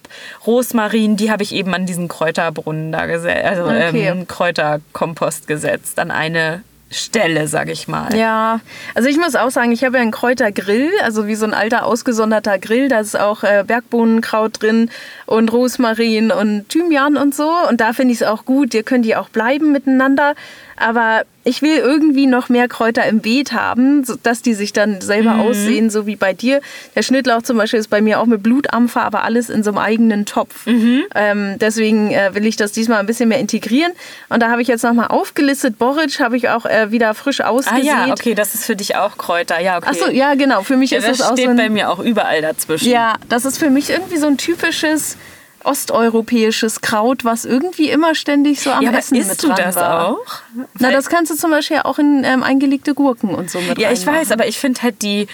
Rosmarin, 0.46 1.16
die 1.18 1.30
habe 1.30 1.42
ich 1.42 1.54
eben 1.54 1.74
an 1.74 1.84
diesen 1.84 2.08
Kräuterbrunnen 2.08 2.92
da 2.92 3.04
gesetzt. 3.04 3.44
Also 3.44 3.64
Okay. 3.64 4.06
ähm, 4.08 4.26
Kräuterkompost 4.26 5.46
gesetzt. 5.46 5.98
An 5.98 6.10
eine 6.10 6.62
Stelle, 6.90 7.46
sag 7.46 7.68
ich 7.68 7.86
mal. 7.86 8.14
Ja, 8.16 8.60
also 8.96 9.08
ich 9.08 9.16
muss 9.16 9.36
auch 9.36 9.50
sagen, 9.50 9.70
ich 9.70 9.84
habe 9.84 9.96
ja 9.96 10.02
einen 10.02 10.10
Kräutergrill, 10.10 10.90
also 11.04 11.28
wie 11.28 11.36
so 11.36 11.46
ein 11.46 11.54
alter 11.54 11.86
ausgesonderter 11.86 12.58
Grill. 12.58 12.88
Da 12.88 12.98
ist 12.98 13.18
auch 13.18 13.44
äh, 13.44 13.64
Bergbohnenkraut 13.64 14.60
drin 14.60 14.90
und 15.26 15.52
Rosmarin 15.52 16.32
und 16.32 16.68
Thymian 16.68 17.16
und 17.16 17.34
so. 17.34 17.48
Und 17.68 17.80
da 17.80 17.92
finde 17.92 18.12
ich 18.12 18.22
es 18.22 18.26
auch 18.26 18.44
gut. 18.44 18.74
Ihr 18.74 18.82
könnt 18.82 19.04
die 19.04 19.14
auch 19.14 19.28
bleiben 19.28 19.70
miteinander. 19.70 20.34
Aber 20.80 21.22
ich 21.44 21.62
will 21.62 21.76
irgendwie 21.76 22.26
noch 22.26 22.48
mehr 22.48 22.68
Kräuter 22.68 23.06
im 23.06 23.20
Beet 23.20 23.52
haben, 23.52 24.04
dass 24.22 24.42
die 24.42 24.54
sich 24.54 24.72
dann 24.72 25.00
selber 25.00 25.36
aussehen, 25.36 25.88
so 25.90 26.06
wie 26.06 26.16
bei 26.16 26.32
dir. 26.34 26.60
Der 26.94 27.02
Schnittlauch 27.02 27.42
zum 27.42 27.56
Beispiel 27.56 27.78
ist 27.80 27.88
bei 27.88 28.00
mir 28.02 28.20
auch 28.20 28.26
mit 28.26 28.42
Blutampfer, 28.42 29.02
aber 29.02 29.24
alles 29.24 29.48
in 29.48 29.62
so 29.62 29.70
einem 29.70 29.78
eigenen 29.78 30.26
Topf. 30.26 30.66
Ähm, 30.66 31.56
deswegen 31.58 32.10
äh, 32.10 32.34
will 32.34 32.44
ich 32.46 32.56
das 32.56 32.72
diesmal 32.72 32.98
ein 32.98 33.06
bisschen 33.06 33.28
mehr 33.28 33.38
integrieren. 33.38 33.92
Und 34.28 34.42
da 34.42 34.50
habe 34.50 34.60
ich 34.62 34.68
jetzt 34.68 34.82
nochmal 34.82 35.08
aufgelistet. 35.08 35.78
Boric 35.78 36.20
habe 36.20 36.36
ich 36.36 36.48
auch 36.50 36.66
äh, 36.66 36.90
wieder 36.92 37.14
frisch 37.14 37.40
Ah 37.40 37.48
ausgesät. 37.48 37.84
ja, 37.84 38.08
okay, 38.12 38.34
das 38.34 38.54
ist 38.54 38.64
für 38.66 38.76
dich 38.76 38.96
auch 38.96 39.16
Kräuter. 39.16 39.60
Ja, 39.60 39.78
okay. 39.78 39.88
Ach 39.90 39.94
so, 39.94 40.10
ja, 40.10 40.34
genau. 40.34 40.62
Für 40.62 40.76
mich 40.76 40.90
Ja, 40.90 40.98
ist 40.98 41.08
das 41.08 41.18
das 41.18 41.28
auch 41.28 41.32
steht 41.34 41.48
so 41.48 41.56
bei 41.56 41.64
ein, 41.64 41.72
mir 41.72 41.90
auch 41.90 41.98
überall 42.00 42.42
dazwischen. 42.42 42.88
Ja, 42.90 43.14
das 43.28 43.44
ist 43.44 43.58
für 43.58 43.70
mich 43.70 43.90
irgendwie 43.90 44.18
so 44.18 44.26
ein 44.26 44.36
typisches 44.36 45.16
osteuropäisches 45.64 46.80
Kraut, 46.80 47.24
was 47.24 47.44
irgendwie 47.44 47.90
immer 47.90 48.14
ständig 48.14 48.60
so 48.60 48.70
am 48.70 48.82
Ja, 48.82 48.92
Essen 48.92 49.16
isst 49.16 49.30
mit 49.30 49.42
du 49.42 49.48
dran 49.48 49.56
das 49.58 49.76
war. 49.76 50.08
auch? 50.08 50.26
Na, 50.78 50.90
das 50.90 51.08
kannst 51.08 51.30
du 51.30 51.36
zum 51.36 51.50
Beispiel 51.50 51.78
auch 51.84 51.98
in 51.98 52.24
ähm, 52.24 52.42
eingelegte 52.42 52.94
Gurken 52.94 53.34
und 53.34 53.50
so 53.50 53.60
mit 53.60 53.78
Ja, 53.78 53.90
ich 53.92 54.06
weiß, 54.06 54.32
aber 54.32 54.46
ich 54.46 54.58
finde 54.58 54.82
halt 54.82 55.02
die, 55.02 55.26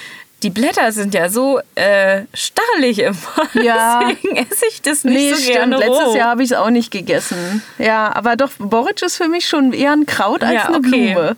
die 0.42 0.50
Blätter 0.50 0.92
sind 0.92 1.14
ja 1.14 1.28
so 1.30 1.60
äh, 1.76 2.22
stachelig 2.34 2.98
immer. 2.98 3.16
Ja. 3.54 4.00
Deswegen 4.10 4.36
esse 4.36 4.66
ich 4.70 4.82
das 4.82 5.02
nicht 5.04 5.14
Nee, 5.14 5.30
so 5.30 5.36
stimmt. 5.36 5.52
gerne 5.56 5.76
Letztes. 5.78 6.14
Jahr 6.14 6.28
habe 6.30 6.42
ich 6.42 6.50
es 6.50 6.56
auch 6.56 6.68
nicht 6.70 6.90
gegessen. 6.90 7.62
Ja, 7.78 8.14
aber 8.14 8.36
doch, 8.36 8.50
Boric 8.58 9.00
ist 9.02 9.16
für 9.16 9.28
mich 9.28 9.48
schon 9.48 9.72
eher 9.72 9.92
ein 9.92 10.04
Kraut 10.04 10.42
als 10.44 10.52
Ja, 10.54 10.66
eine 10.66 10.76
okay. 10.76 11.14
Blume. 11.14 11.36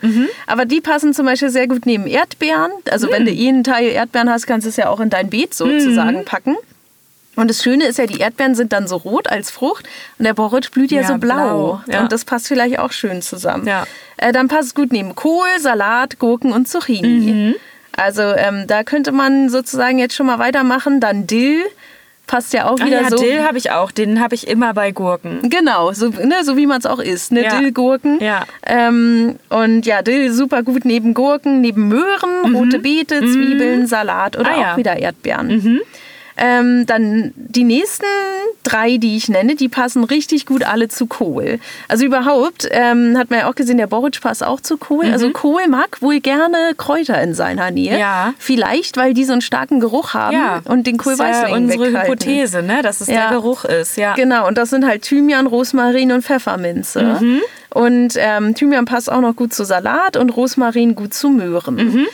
Aber 0.49 0.64
die 0.64 0.80
passen 0.80 1.14
zum 1.14 1.26
Beispiel 1.26 1.50
sehr 1.50 1.68
gut 1.68 1.87
neben 1.87 2.07
Erdbeeren. 2.09 2.73
Also 2.90 3.09
wenn 3.11 3.25
du 3.25 3.30
Hm. 3.30 3.38
eh 3.38 3.49
einen 3.49 3.64
Teil 3.64 3.88
Erdbeeren 3.90 4.30
hast, 4.30 4.47
kannst 4.49 4.64
du 4.64 4.71
es 4.71 4.76
ja 4.76 4.88
auch 4.88 4.99
in 5.00 5.11
dein 5.11 5.30
Beet 5.30 5.54
sozusagen 5.54 6.25
packen. 6.25 6.57
Und 7.38 7.49
das 7.49 7.62
Schöne 7.62 7.85
ist 7.87 7.99
ja, 7.99 8.07
die 8.07 8.18
Erdbeeren 8.18 8.54
sind 8.54 8.73
dann 8.73 8.87
so 8.88 8.97
rot 8.97 9.30
als 9.30 9.50
Frucht 9.50 9.88
und 10.18 10.25
der 10.25 10.35
Boric 10.35 10.71
blüht 10.73 10.90
ja, 10.90 11.02
Ja, 11.02 11.07
so 11.07 11.18
blau. 11.18 11.37
blau, 11.37 11.80
ja. 11.87 12.00
Und 12.02 12.12
das 12.12 12.25
passt 12.25 12.49
vielleicht 12.49 12.78
auch 12.78 12.92
schön 12.92 13.23
zusammen. 13.23 13.66
Ja. 13.66 13.85
Äh, 14.16 14.33
dann 14.33 14.49
passt 14.49 14.68
es 14.68 14.75
gut 14.75 14.92
neben 14.92 15.14
Kohl, 15.14 15.47
Salat, 15.61 16.18
Gurken 16.18 16.52
und 16.52 16.68
Zucchini. 16.68 17.33
Mhm. 17.33 17.54
Also 17.97 18.23
ähm, 18.23 18.64
da 18.66 18.83
könnte 18.85 19.12
man 19.12 19.49
sozusagen 19.49 19.99
jetzt 19.99 20.14
schon 20.14 20.26
mal 20.26 20.38
weitermachen. 20.38 21.00
Dann 21.00 21.26
Dill 21.26 21.62
passt 22.26 22.52
ja 22.52 22.68
auch 22.68 22.78
Ah, 22.80 22.85
wieder 22.87 23.02
ja, 23.02 23.09
so. 23.11 23.16
Dill 23.16 23.42
habe 23.42 23.57
ich 23.59 23.71
auch. 23.71 23.90
Den 23.90 24.21
habe 24.21 24.35
ich 24.35 24.47
immer 24.49 24.75
bei 24.75 24.90
Gurken. 24.92 25.49
Genau, 25.49 25.92
so, 25.92 26.09
ne, 26.11 26.45
so 26.45 26.57
wie 26.57 26.66
man 26.66 26.78
es 26.78 26.87
auch 26.87 26.99
isst. 26.99 27.33
Ne? 27.33 27.45
Ja. 27.45 27.59
Dillgurken. 27.59 28.21
Ja. 28.21 28.45
Ähm, 28.66 29.37
und 29.49 29.87
ja, 29.87 30.02
Dill 30.02 30.33
super 30.33 30.62
gut 30.62 30.85
neben 30.85 31.14
Gurken, 31.14 31.61
neben 31.61 31.88
Möhren, 31.88 32.54
rote 32.54 32.78
Beete, 32.80 33.21
Zwiebeln, 33.21 33.87
Salat 33.87 34.37
oder 34.37 34.50
Mhm. 34.50 34.57
Ah, 34.57 34.61
ja. 34.61 34.73
auch 34.73 34.76
wieder 34.76 34.97
Erdbeeren. 34.99 35.80
Ähm, 36.40 36.87
dann 36.87 37.33
die 37.37 37.64
nächsten 37.64 38.04
drei, 38.62 38.97
die 38.97 39.16
ich 39.16 39.28
nenne, 39.28 39.57
die 39.57 39.68
passen 39.68 40.04
richtig 40.04 40.47
gut 40.47 40.62
alle 40.64 40.88
zu 40.88 41.07
Kohl. 41.07 41.59
Also 41.88 42.04
überhaupt 42.04 42.68
ähm, 42.71 43.16
hat 43.18 43.30
man 43.30 43.40
ja 43.40 43.50
auch 43.50 43.54
gesehen, 43.54 43.76
der 43.78 43.87
Boric 43.88 44.21
passt 44.21 44.45
auch 44.45 44.61
zu 44.61 44.76
Kohl. 44.76 45.07
Also 45.11 45.30
Kohl 45.30 45.66
mag 45.68 46.00
wohl 46.00 46.21
gerne 46.21 46.57
Kräuter 46.76 47.21
in 47.23 47.35
seiner 47.35 47.71
Nähe. 47.71 47.95
Mhm. 47.95 47.99
Ja. 48.00 48.35
Vielleicht, 48.38 48.97
weil 48.97 49.14
die 49.14 49.25
so 49.25 49.33
einen 49.33 49.40
starken 49.40 49.80
Geruch 49.80 50.14
haben 50.14 50.35
Ja. 50.37 50.61
und 50.64 50.87
den 50.87 50.97
Das 50.99 51.07
ist 51.07 51.18
ja 51.18 51.25
Kohlweißling 51.25 51.54
unsere 51.64 51.87
weghalten. 51.88 52.12
Hypothese, 52.12 52.62
ne? 52.62 52.83
dass 52.83 53.00
es 53.00 53.09
Ja. 53.09 53.28
der 53.30 53.38
Geruch 53.38 53.64
ist. 53.64 53.97
Ja. 53.97 54.14
Genau, 54.14 54.47
und 54.47 54.57
das 54.59 54.71
sind 54.71 54.87
halt 54.87 55.02
Thymian, 55.02 55.47
Rosmarin 55.47 56.12
und 56.12 56.23
Pfefferminze. 56.23 57.02
Mhm. 57.21 57.40
Und 57.71 58.14
ähm, 58.16 58.54
Thymian 58.54 58.85
passt 58.87 59.11
auch 59.11 59.21
noch 59.21 59.37
gut 59.37 59.52
zu 59.52 59.64
Salat 59.64 60.16
und 60.16 60.30
Rosmarin 60.30 60.95
gut 60.95 61.12
zu 61.14 61.28
Möhren. 61.28 61.75
Mhm. 61.76 62.07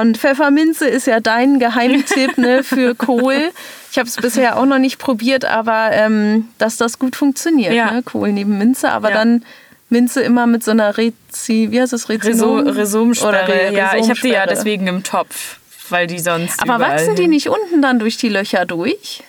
Und 0.00 0.16
Pfefferminze 0.18 0.86
ist 0.86 1.06
ja 1.06 1.20
dein 1.20 1.58
Geheimtipp 1.58 2.38
ne, 2.38 2.62
für 2.62 2.94
Kohl. 2.96 3.50
Ich 3.90 3.98
habe 3.98 4.08
es 4.08 4.16
bisher 4.16 4.56
auch 4.58 4.64
noch 4.66 4.78
nicht 4.78 4.98
probiert, 4.98 5.44
aber 5.44 5.90
ähm, 5.92 6.48
dass 6.58 6.76
das 6.76 6.98
gut 6.98 7.16
funktioniert. 7.16 7.74
Ja. 7.74 7.90
Ne? 7.90 8.02
Kohl 8.02 8.32
neben 8.32 8.56
Minze, 8.58 8.90
aber 8.90 9.10
Ja. 9.10 9.16
dann 9.16 9.44
Minze 9.90 10.22
immer 10.22 10.46
mit 10.46 10.64
so 10.64 10.70
einer 10.70 10.96
Rezi, 10.96 11.68
wie 11.70 11.80
heißt 11.80 11.92
das, 11.92 12.08
Rezinom? 12.08 12.66
Resomsperre. 12.66 13.48
Re- 13.48 13.74
ja, 13.76 13.94
ich 13.96 14.08
habe 14.08 14.18
die 14.20 14.28
ja 14.28 14.46
deswegen 14.46 14.86
im 14.86 15.02
Topf, 15.02 15.58
weil 15.90 16.06
die 16.06 16.18
sonst. 16.18 16.62
Aber 16.62 16.80
wachsen 16.80 17.14
die 17.16 17.28
nicht 17.28 17.48
unten 17.50 17.82
dann 17.82 17.98
durch 17.98 18.16
die 18.16 18.30
Löcher 18.30 18.64
durch? 18.64 19.22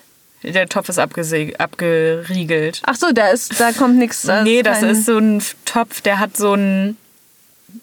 Der 0.44 0.68
Topf 0.70 0.88
ist 0.90 1.00
abgeriegelt. 1.00 2.82
Ach 2.86 2.96
so, 2.96 3.12
da, 3.14 3.30
ist, 3.30 3.60
da 3.60 3.72
kommt 3.72 3.98
nichts. 3.98 4.24
da 4.24 4.44
nee, 4.44 4.62
das 4.62 4.82
ist 4.84 5.06
so 5.06 5.18
ein 5.18 5.42
Topf, 5.66 6.02
der 6.02 6.20
hat 6.20 6.36
so 6.38 6.54
ein, 6.54 6.98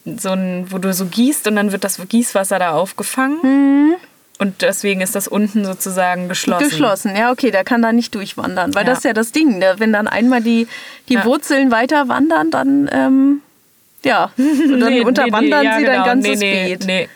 so 0.04 0.30
ein, 0.30 0.66
wo 0.70 0.78
du 0.78 0.92
so 0.92 1.06
gießt 1.06 1.46
und 1.48 1.56
dann 1.56 1.72
wird 1.72 1.84
das 1.84 2.00
Gießwasser 2.08 2.58
da 2.58 2.72
aufgefangen. 2.72 3.38
Mhm. 3.42 3.94
Und 4.38 4.62
deswegen 4.62 5.02
ist 5.02 5.14
das 5.14 5.28
unten 5.28 5.66
sozusagen 5.66 6.28
geschlossen. 6.28 6.70
Geschlossen, 6.70 7.14
ja, 7.14 7.30
okay, 7.30 7.50
der 7.50 7.62
kann 7.62 7.82
da 7.82 7.92
nicht 7.92 8.14
durchwandern, 8.14 8.74
weil 8.74 8.84
Ja. 8.84 8.90
das 8.90 8.98
ist 8.98 9.04
ja 9.04 9.12
das 9.12 9.32
Ding. 9.32 9.58
Ne? 9.58 9.74
Wenn 9.76 9.92
dann 9.92 10.08
einmal 10.08 10.40
die, 10.40 10.66
die 11.10 11.14
Ja. 11.14 11.24
Wurzeln 11.26 11.70
weiter 11.70 12.08
wandern, 12.08 12.50
dann, 12.50 12.88
ähm, 12.90 13.42
ja, 14.02 14.32
dann 14.38 14.78
Nee, 14.78 15.02
unterwandern 15.02 15.62
nee, 15.62 15.68
nee, 15.68 15.78
sie 15.78 15.84
ja, 15.84 15.86
dein 15.86 15.92
genau. 15.92 16.04
ganzes 16.04 16.38
nee, 16.40 16.54
nee, 16.54 16.76
Beet. 16.76 16.86
Nee. 16.86 17.08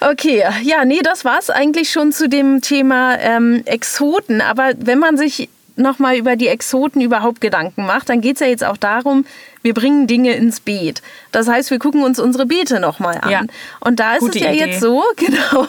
Okay, 0.00 0.44
ja, 0.62 0.84
nee, 0.84 1.00
das 1.02 1.24
war's 1.24 1.50
eigentlich 1.50 1.90
schon 1.90 2.12
zu 2.12 2.28
dem 2.28 2.62
Thema 2.62 3.18
ähm, 3.18 3.62
Exoten. 3.66 4.40
Aber 4.40 4.72
wenn 4.78 4.98
man 5.00 5.16
sich 5.16 5.48
nochmal 5.76 6.16
über 6.16 6.36
die 6.36 6.48
Exoten 6.48 7.00
überhaupt 7.00 7.40
Gedanken 7.40 7.86
macht, 7.86 8.08
dann 8.08 8.20
geht's 8.20 8.40
ja 8.40 8.46
jetzt 8.46 8.64
auch 8.64 8.76
darum, 8.76 9.26
wir 9.62 9.74
bringen 9.74 10.06
Dinge 10.06 10.32
ins 10.34 10.60
Beet. 10.60 11.02
Das 11.32 11.48
heißt, 11.48 11.70
wir 11.70 11.78
gucken 11.78 12.02
uns 12.02 12.18
unsere 12.18 12.46
Beete 12.46 12.80
nochmal 12.80 13.18
an. 13.20 13.30
Ja. 13.30 13.42
Und 13.80 14.00
da 14.00 14.14
ist 14.14 14.20
Gute 14.20 14.38
es 14.38 14.44
ja 14.44 14.52
Idee. 14.52 14.66
jetzt 14.66 14.80
so, 14.80 15.02
genau, 15.16 15.66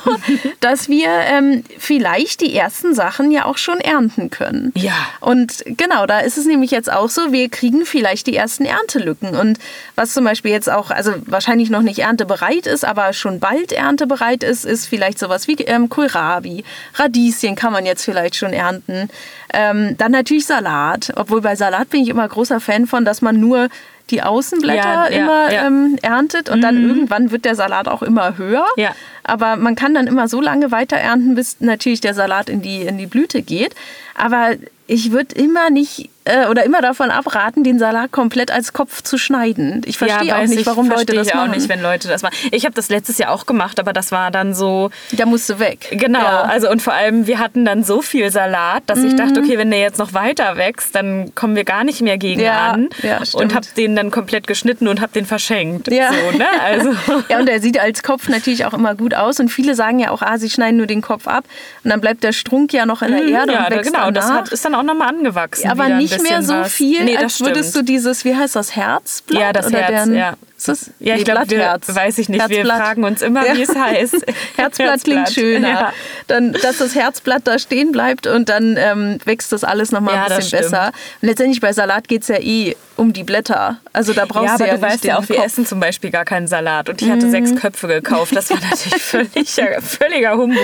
dass 0.59 0.89
wir 0.89 1.09
ähm, 1.09 1.63
vielleicht 1.77 2.41
die 2.41 2.55
ersten 2.55 2.95
Sachen 2.95 3.31
ja 3.31 3.45
auch 3.45 3.57
schon 3.57 3.79
ernten 3.79 4.29
können. 4.29 4.71
Ja. 4.75 4.93
Und 5.19 5.63
genau, 5.65 6.05
da 6.05 6.19
ist 6.19 6.37
es 6.37 6.45
nämlich 6.45 6.71
jetzt 6.71 6.91
auch 6.91 7.09
so, 7.09 7.31
wir 7.31 7.49
kriegen 7.49 7.85
vielleicht 7.85 8.27
die 8.27 8.35
ersten 8.35 8.65
Erntelücken. 8.65 9.35
Und 9.35 9.59
was 9.95 10.13
zum 10.13 10.23
Beispiel 10.23 10.51
jetzt 10.51 10.69
auch, 10.69 10.89
also 10.89 11.13
wahrscheinlich 11.25 11.69
noch 11.69 11.81
nicht 11.81 11.99
erntebereit 11.99 12.67
ist, 12.67 12.85
aber 12.85 13.13
schon 13.13 13.39
bald 13.39 13.71
erntebereit 13.71 14.43
ist, 14.43 14.65
ist 14.65 14.87
vielleicht 14.87 15.19
sowas 15.19 15.47
wie 15.47 15.55
ähm, 15.65 15.89
Kohlrabi. 15.89 16.63
Radieschen 16.95 17.55
kann 17.55 17.73
man 17.73 17.85
jetzt 17.85 18.05
vielleicht 18.05 18.35
schon 18.35 18.53
ernten. 18.53 19.09
Ähm, 19.53 19.95
dann 19.97 20.11
natürlich 20.11 20.45
Salat. 20.45 21.11
Obwohl 21.15 21.41
bei 21.41 21.55
Salat 21.55 21.89
bin 21.89 22.03
ich 22.03 22.09
immer 22.09 22.27
großer 22.27 22.59
Fan 22.59 22.87
von, 22.87 23.05
dass 23.05 23.21
man 23.21 23.39
nur 23.39 23.69
die 24.09 24.21
Außenblätter 24.21 24.77
Ja, 24.77 25.09
ja, 25.09 25.23
immer 25.23 25.51
ja. 25.51 25.67
Ähm, 25.67 25.97
erntet 26.01 26.49
und 26.49 26.61
dann 26.61 26.81
irgendwann 26.81 27.31
wird 27.31 27.45
der 27.45 27.55
Salat 27.55 27.87
auch 27.87 28.01
immer 28.01 28.37
höher. 28.37 28.65
Ja. 28.75 28.91
Aber 29.23 29.55
man 29.55 29.75
kann 29.75 29.93
dann 29.93 30.07
immer 30.07 30.27
so 30.27 30.41
lange 30.41 30.71
weiter 30.71 30.97
ernten, 30.97 31.35
bis 31.35 31.61
natürlich 31.61 32.01
der 32.01 32.13
Salat 32.13 32.49
in 32.49 32.61
die, 32.61 32.81
in 32.81 32.97
die 32.97 33.05
Blüte 33.05 33.41
geht. 33.41 33.75
Aber 34.15 34.51
ich 34.87 35.11
würde 35.11 35.35
immer 35.35 35.69
nicht 35.69 36.09
äh, 36.25 36.47
oder 36.47 36.63
immer 36.63 36.81
davon 36.81 37.09
abraten, 37.09 37.63
den 37.63 37.79
Salat 37.79 38.11
komplett 38.11 38.51
als 38.51 38.73
Kopf 38.73 39.01
zu 39.01 39.17
schneiden. 39.17 39.81
Ich 39.85 39.97
verstehe 39.97 40.35
auch 40.35 40.39
weiß 40.41 40.49
nicht, 40.51 40.59
ich, 40.59 40.65
warum 40.67 40.87
Leute 40.87 41.13
das 41.13 41.27
ich 41.27 41.33
machen. 41.33 41.49
auch 41.49 41.55
nicht, 41.55 41.67
wenn 41.67 41.81
Leute 41.81 42.07
das 42.07 42.21
machen. 42.21 42.35
Ich 42.51 42.63
habe 42.65 42.75
das 42.75 42.89
letztes 42.89 43.17
Jahr 43.17 43.31
auch 43.31 43.47
gemacht, 43.47 43.79
aber 43.79 43.91
das 43.91 44.11
war 44.11 44.29
dann 44.29 44.53
so, 44.53 44.91
Der 45.11 45.25
musste 45.25 45.57
weg. 45.59 45.87
Genau, 45.91 46.19
Ja. 46.19 46.41
also 46.43 46.69
und 46.69 46.81
vor 46.83 46.93
allem, 46.93 47.25
wir 47.25 47.39
hatten 47.39 47.65
dann 47.65 47.83
so 47.83 48.03
viel 48.03 48.29
Salat, 48.31 48.83
dass 48.85 49.03
ich 49.03 49.15
dachte, 49.15 49.39
okay, 49.39 49.57
wenn 49.57 49.71
der 49.71 49.79
jetzt 49.79 49.97
noch 49.97 50.13
weiter 50.13 50.57
wächst, 50.57 50.93
dann 50.93 51.33
kommen 51.33 51.55
wir 51.55 51.63
gar 51.63 51.83
nicht 51.83 52.01
mehr 52.01 52.19
gegen 52.19 52.39
Ja, 52.41 52.71
an. 52.71 52.89
ja, 53.01 53.25
stimmt. 53.25 53.43
und 53.43 53.55
habe 53.55 53.65
den 53.75 53.95
dann 53.95 54.11
komplett 54.11 54.45
geschnitten 54.45 54.87
und 54.87 55.01
habe 55.01 55.13
den 55.13 55.25
verschenkt. 55.25 55.91
Ja. 55.91 56.09
So, 56.11 56.37
ne? 56.37 56.45
Also, 56.63 56.91
Ja, 57.29 57.39
und 57.39 57.49
er 57.49 57.61
sieht 57.61 57.79
als 57.79 58.03
Kopf 58.03 58.27
natürlich 58.29 58.65
auch 58.65 58.73
immer 58.75 58.93
gut 58.93 59.15
aus. 59.15 59.39
Und 59.39 59.49
viele 59.49 59.73
sagen 59.73 59.97
ja 59.99 60.11
auch, 60.11 60.21
ah, 60.21 60.37
sie 60.37 60.49
schneiden 60.51 60.77
nur 60.77 60.85
den 60.87 61.01
Kopf 61.01 61.27
ab. 61.27 61.45
Und 61.83 61.89
dann 61.89 61.99
bleibt 62.01 62.23
der 62.23 62.31
Strunk 62.33 62.73
ja 62.73 62.85
noch 62.85 63.01
in 63.01 63.11
der 63.11 63.23
Erde 63.23 63.51
Mhm, 63.53 63.57
ja, 63.57 63.63
und 63.65 63.71
da- 63.71 63.75
wächst 63.77 63.91
genau, 63.93 64.11
das 64.11 64.27
danach. 64.27 64.41
hat, 64.41 64.49
ist 64.49 64.63
dann 64.65 64.75
auch 64.75 64.80
nochmal 64.83 65.09
angewachsen. 65.09 65.69
aber 65.69 65.89
nicht 65.89 66.21
mehr 66.21 66.41
so 66.41 66.53
was. 66.53 66.71
viel, 66.73 67.03
nee, 67.03 67.13
das 67.15 67.23
als 67.23 67.39
würdest 67.41 67.69
stimmt. 67.71 67.89
du 67.89 67.93
dieses, 67.93 68.25
wie 68.25 68.35
heißt 68.35 68.55
das, 68.55 68.75
Herzblatt? 68.75 69.41
Ja, 69.41 69.53
das 69.53 69.67
oder 69.67 69.79
Herz, 69.79 70.05
den, 70.05 70.15
ja. 70.15 70.33
Ist 70.61 70.67
das? 70.67 70.91
Ja, 70.99 71.15
ich 71.15 71.23
glaube, 71.25 71.49
weiß 71.49 72.19
ich 72.19 72.29
nicht. 72.29 72.47
Wir 72.47 72.57
Herzblatt. 72.57 72.77
fragen 72.77 73.03
uns 73.03 73.21
immer, 73.23 73.45
Ja. 73.47 73.55
wie 73.55 73.63
es 73.63 73.75
heißt. 73.75 74.25
Herzblatt 74.57 75.03
klingt 75.03 75.29
schöner. 75.31 75.67
Ja. 75.69 75.93
Dann, 76.27 76.53
dass 76.53 76.77
das 76.77 76.93
Herzblatt 76.93 77.41
da 77.45 77.57
stehen 77.57 77.91
bleibt 77.91 78.27
und 78.27 78.47
dann 78.47 78.77
ähm, 78.77 79.17
wächst 79.25 79.51
das 79.51 79.63
alles 79.63 79.91
nochmal 79.91 80.13
Ja, 80.15 80.25
ein 80.27 80.35
bisschen 80.35 80.59
besser. 80.61 80.91
Und 81.21 81.27
letztendlich 81.29 81.61
bei 81.61 81.73
Salat 81.73 82.07
geht 82.07 82.21
es 82.21 82.27
ja 82.27 82.37
eh 82.39 82.75
um 82.95 83.11
die 83.13 83.23
Blätter. 83.23 83.77
Also 83.93 84.13
da 84.13 84.25
brauchst 84.25 84.45
Ja, 84.51 84.57
du 84.57 84.63
aber 84.65 84.67
ja 84.73 84.75
du 84.75 84.81
weißt 84.83 85.03
ja 85.05 85.17
auch, 85.17 85.27
wir 85.27 85.37
Kopf. 85.37 85.45
essen 85.47 85.65
zum 85.65 85.79
Beispiel 85.79 86.11
gar 86.11 86.25
keinen 86.25 86.45
Salat. 86.45 86.89
Und 86.89 87.01
ich 87.01 87.09
hatte 87.09 87.31
sechs 87.31 87.55
Köpfe 87.55 87.87
gekauft. 87.87 88.35
Das 88.35 88.51
war 88.51 88.59
natürlich 88.69 89.01
völliger, 89.01 89.81
völliger 89.81 90.37
Humbug. 90.37 90.59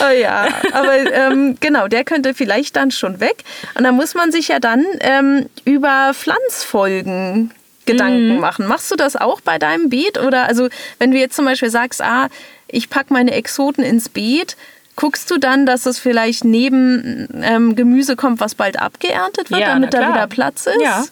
Oh 0.00 0.12
ja, 0.20 0.48
aber 0.72 0.96
ähm, 1.12 1.56
genau, 1.60 1.86
der 1.86 2.02
könnte 2.02 2.34
vielleicht 2.34 2.74
dann 2.74 2.90
schon 2.90 3.20
weg. 3.20 3.44
Und 3.76 3.84
da 3.84 3.92
muss 3.92 4.14
man 4.14 4.32
sich 4.32 4.48
ja 4.48 4.58
dann 4.58 4.84
ähm, 4.98 5.46
über 5.64 6.10
Pflanzfolgen 6.12 7.52
Gedanken 7.86 8.34
Mhm. 8.34 8.40
machen. 8.40 8.66
Machst 8.66 8.90
du 8.90 8.96
das 8.96 9.16
auch 9.16 9.40
bei 9.40 9.58
deinem 9.58 9.88
Beet? 9.88 10.18
Oder 10.18 10.44
also, 10.46 10.68
wenn 10.98 11.10
du 11.12 11.18
jetzt 11.18 11.36
zum 11.36 11.44
Beispiel 11.44 11.70
sagst, 11.70 12.02
ah, 12.02 12.28
ich 12.68 12.90
packe 12.90 13.12
meine 13.12 13.32
Exoten 13.32 13.82
ins 13.84 14.08
Beet, 14.08 14.56
guckst 14.96 15.30
du 15.30 15.38
dann, 15.38 15.66
dass 15.66 15.86
es 15.86 15.98
vielleicht 15.98 16.44
neben 16.44 17.28
ähm, 17.42 17.76
Gemüse 17.76 18.16
kommt, 18.16 18.40
was 18.40 18.54
bald 18.54 18.78
abgeerntet 18.80 19.50
wird, 19.50 19.60
Ja, 19.60 19.68
damit 19.68 19.94
da 19.94 20.08
wieder 20.08 20.26
Platz 20.26 20.66
ist? 20.66 20.80
Ja. 20.82 21.04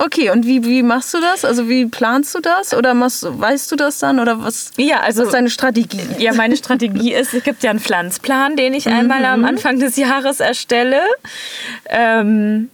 Okay, 0.00 0.30
und 0.30 0.46
wie, 0.46 0.62
wie 0.64 0.84
machst 0.84 1.12
du 1.12 1.20
das? 1.20 1.44
Also 1.44 1.68
wie 1.68 1.84
planst 1.86 2.32
du 2.32 2.38
das? 2.40 2.72
Oder 2.72 2.94
machst, 2.94 3.26
weißt 3.28 3.70
du 3.72 3.74
das 3.76 3.98
dann? 3.98 4.20
Oder 4.20 4.40
was, 4.44 4.70
Ja, 4.76 5.00
also 5.00 5.22
was 5.22 5.28
ist 5.28 5.34
deine 5.34 5.50
Strategie? 5.50 6.00
Ja, 6.18 6.32
meine 6.34 6.56
Strategie 6.56 7.12
ist, 7.12 7.34
es 7.34 7.42
gibt 7.42 7.64
ja 7.64 7.70
einen 7.70 7.80
Pflanzplan, 7.80 8.54
den 8.54 8.74
ich 8.74 8.86
einmal 8.86 9.24
am 9.24 9.44
Anfang 9.44 9.80
des 9.80 9.96
Jahres 9.96 10.38
erstelle. 10.38 11.00
Ähm, 11.86 12.70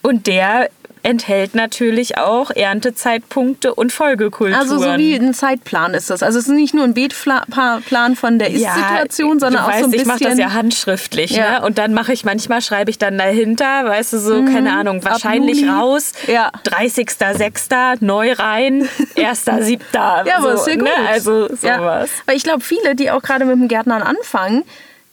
und 0.00 0.26
der 0.26 0.70
enthält 1.04 1.54
natürlich 1.54 2.18
auch 2.18 2.50
Erntezeitpunkte 2.50 3.74
und 3.74 3.92
Folgekulturen. 3.92 4.54
Also 4.60 4.78
so 4.78 4.96
wie 4.98 5.14
ein 5.14 5.34
Zeitplan 5.34 5.94
ist 5.94 6.10
das. 6.10 6.22
Also 6.22 6.38
es 6.38 6.46
ist 6.46 6.52
nicht 6.52 6.74
nur 6.74 6.84
ein 6.84 6.94
Beetplan 6.94 8.16
von 8.16 8.38
der 8.38 8.50
Ist-Situation, 8.50 9.40
sondern 9.40 9.62
du 9.62 9.68
auch 9.68 9.72
weißt, 9.72 9.80
so 9.80 9.86
ein 9.86 9.92
ich 9.92 9.98
bisschen... 10.04 10.08
mache 10.14 10.24
das 10.24 10.38
ja 10.38 10.52
handschriftlich, 10.52 11.30
Ja. 11.32 11.60
ne? 11.60 11.66
Und 11.66 11.78
dann 11.78 11.92
mache 11.94 12.12
ich 12.12 12.24
manchmal 12.24 12.60
schreibe 12.62 12.90
ich 12.90 12.98
dann 12.98 13.18
dahinter, 13.18 13.84
weißt 13.84 14.12
du, 14.12 14.18
so 14.18 14.44
keine 14.44 14.72
Ahnung, 14.72 15.04
wahrscheinlich 15.04 15.68
raus, 15.68 16.12
Ja. 16.26 16.50
30.06. 16.66 17.98
neu 18.00 18.32
rein, 18.32 18.88
1.07. 19.16 19.80
Ja, 19.94 20.24
aber 20.38 20.56
so, 20.56 20.60
ist 20.62 20.66
ja 20.68 20.74
gut. 20.74 20.84
Ne? 20.84 20.90
Also 21.08 21.48
sowas. 21.48 21.60
Ja. 21.62 22.06
Weil 22.26 22.36
ich 22.36 22.42
glaube, 22.44 22.60
viele, 22.60 22.94
die 22.94 23.10
auch 23.10 23.22
gerade 23.22 23.44
mit 23.44 23.56
dem 23.56 23.68
Gärtnern 23.68 24.02
anfangen, 24.02 24.64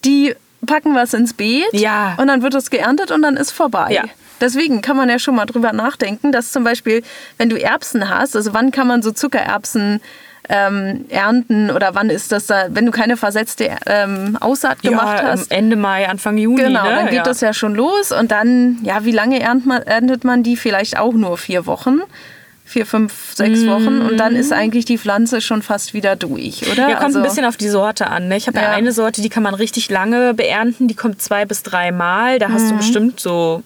die 0.06 0.36
packen 0.66 0.96
was 0.96 1.14
ins 1.14 1.34
Beet 1.34 1.74
Ja. 1.74 2.16
und 2.18 2.28
dann 2.28 2.42
wird 2.42 2.56
es 2.56 2.70
geerntet 2.70 3.12
und 3.12 3.22
dann 3.22 3.38
ist 3.38 3.52
vorbei. 3.52 3.88
Ja. 3.92 4.04
Deswegen 4.42 4.82
kann 4.82 4.96
man 4.96 5.10
ja 5.10 5.20
schon 5.20 5.36
mal 5.36 5.46
drüber 5.46 5.74
nachdenken, 5.74 6.32
dass 6.32 6.52
zum 6.52 6.64
Beispiel, 6.64 7.04
wenn 7.38 7.50
du 7.50 7.62
Erbsen 7.62 8.10
hast, 8.10 8.36
also 8.36 8.54
wann 8.54 8.72
kann 8.72 8.88
man 8.88 9.02
so 9.02 9.12
Zuckererbsen 9.12 10.02
ähm, 10.48 11.06
ernten 11.10 11.70
oder 11.70 11.94
wann 11.94 12.10
ist 12.10 12.32
das 12.32 12.48
da, 12.48 12.68
wenn 12.70 12.86
du 12.86 12.92
keine 12.92 13.18
versetzte 13.18 13.70
ähm, 13.86 14.38
Aussaat 14.40 14.82
gemacht 14.82 15.20
ja, 15.22 15.30
hast? 15.30 15.52
Ende 15.52 15.76
Mai, 15.76 16.08
Anfang 16.08 16.38
Juni. 16.38 16.64
Genau, 16.64 16.84
ne? 16.84 16.96
dann 16.96 17.06
geht 17.06 17.16
ja. 17.16 17.24
das 17.24 17.42
ja 17.42 17.54
schon 17.54 17.76
los 17.76 18.12
und 18.12 18.32
dann, 18.32 18.80
ja, 18.84 19.06
wie 19.06 19.12
lange 19.12 19.40
erntet 19.40 19.68
man, 19.68 19.82
erntet 19.84 20.24
man 20.24 20.42
die? 20.42 20.58
Vielleicht 20.58 20.98
auch 20.98 21.14
nur 21.14 21.38
vier 21.38 21.66
Wochen. 21.66 22.02
Vier, 22.72 22.86
fünf, 22.86 23.34
sechs 23.34 23.66
Wochen 23.66 24.00
und 24.02 24.18
dann 24.18 24.36
ist 24.36 24.54
eigentlich 24.54 24.86
die 24.86 25.00
Pflanze 25.00 25.42
schon 25.42 25.64
fast 25.64 25.96
wieder 25.96 26.16
durch, 26.16 26.72
oder? 26.72 26.84
Mhm. 26.84 26.90
Ja, 26.90 26.96
kommt 26.98 27.06
Also- 27.08 27.18
ein 27.20 27.24
bisschen 27.24 27.46
auf 27.46 27.58
die 27.58 27.68
Sorte 27.68 28.06
an. 28.08 28.28
Ne? 28.28 28.38
Ich 28.38 28.46
habe 28.46 28.58
ja. 28.60 28.66
Ja. 28.66 28.70
eine 28.74 28.92
Sorte, 28.92 29.24
die 29.24 29.30
kann 29.30 29.42
man 29.42 29.56
richtig 29.56 29.90
lange 29.90 30.36
beernten. 30.36 30.88
Die 30.88 30.94
kommt 30.94 31.20
zwei 31.20 31.46
bis 31.46 31.64
drei 31.64 31.92
Mal. 31.92 32.38
Da 32.38 32.48
Mhm. 32.50 32.54
hast 32.54 32.70
du 32.70 32.78
bestimmt 32.78 33.20
so, 33.20 33.64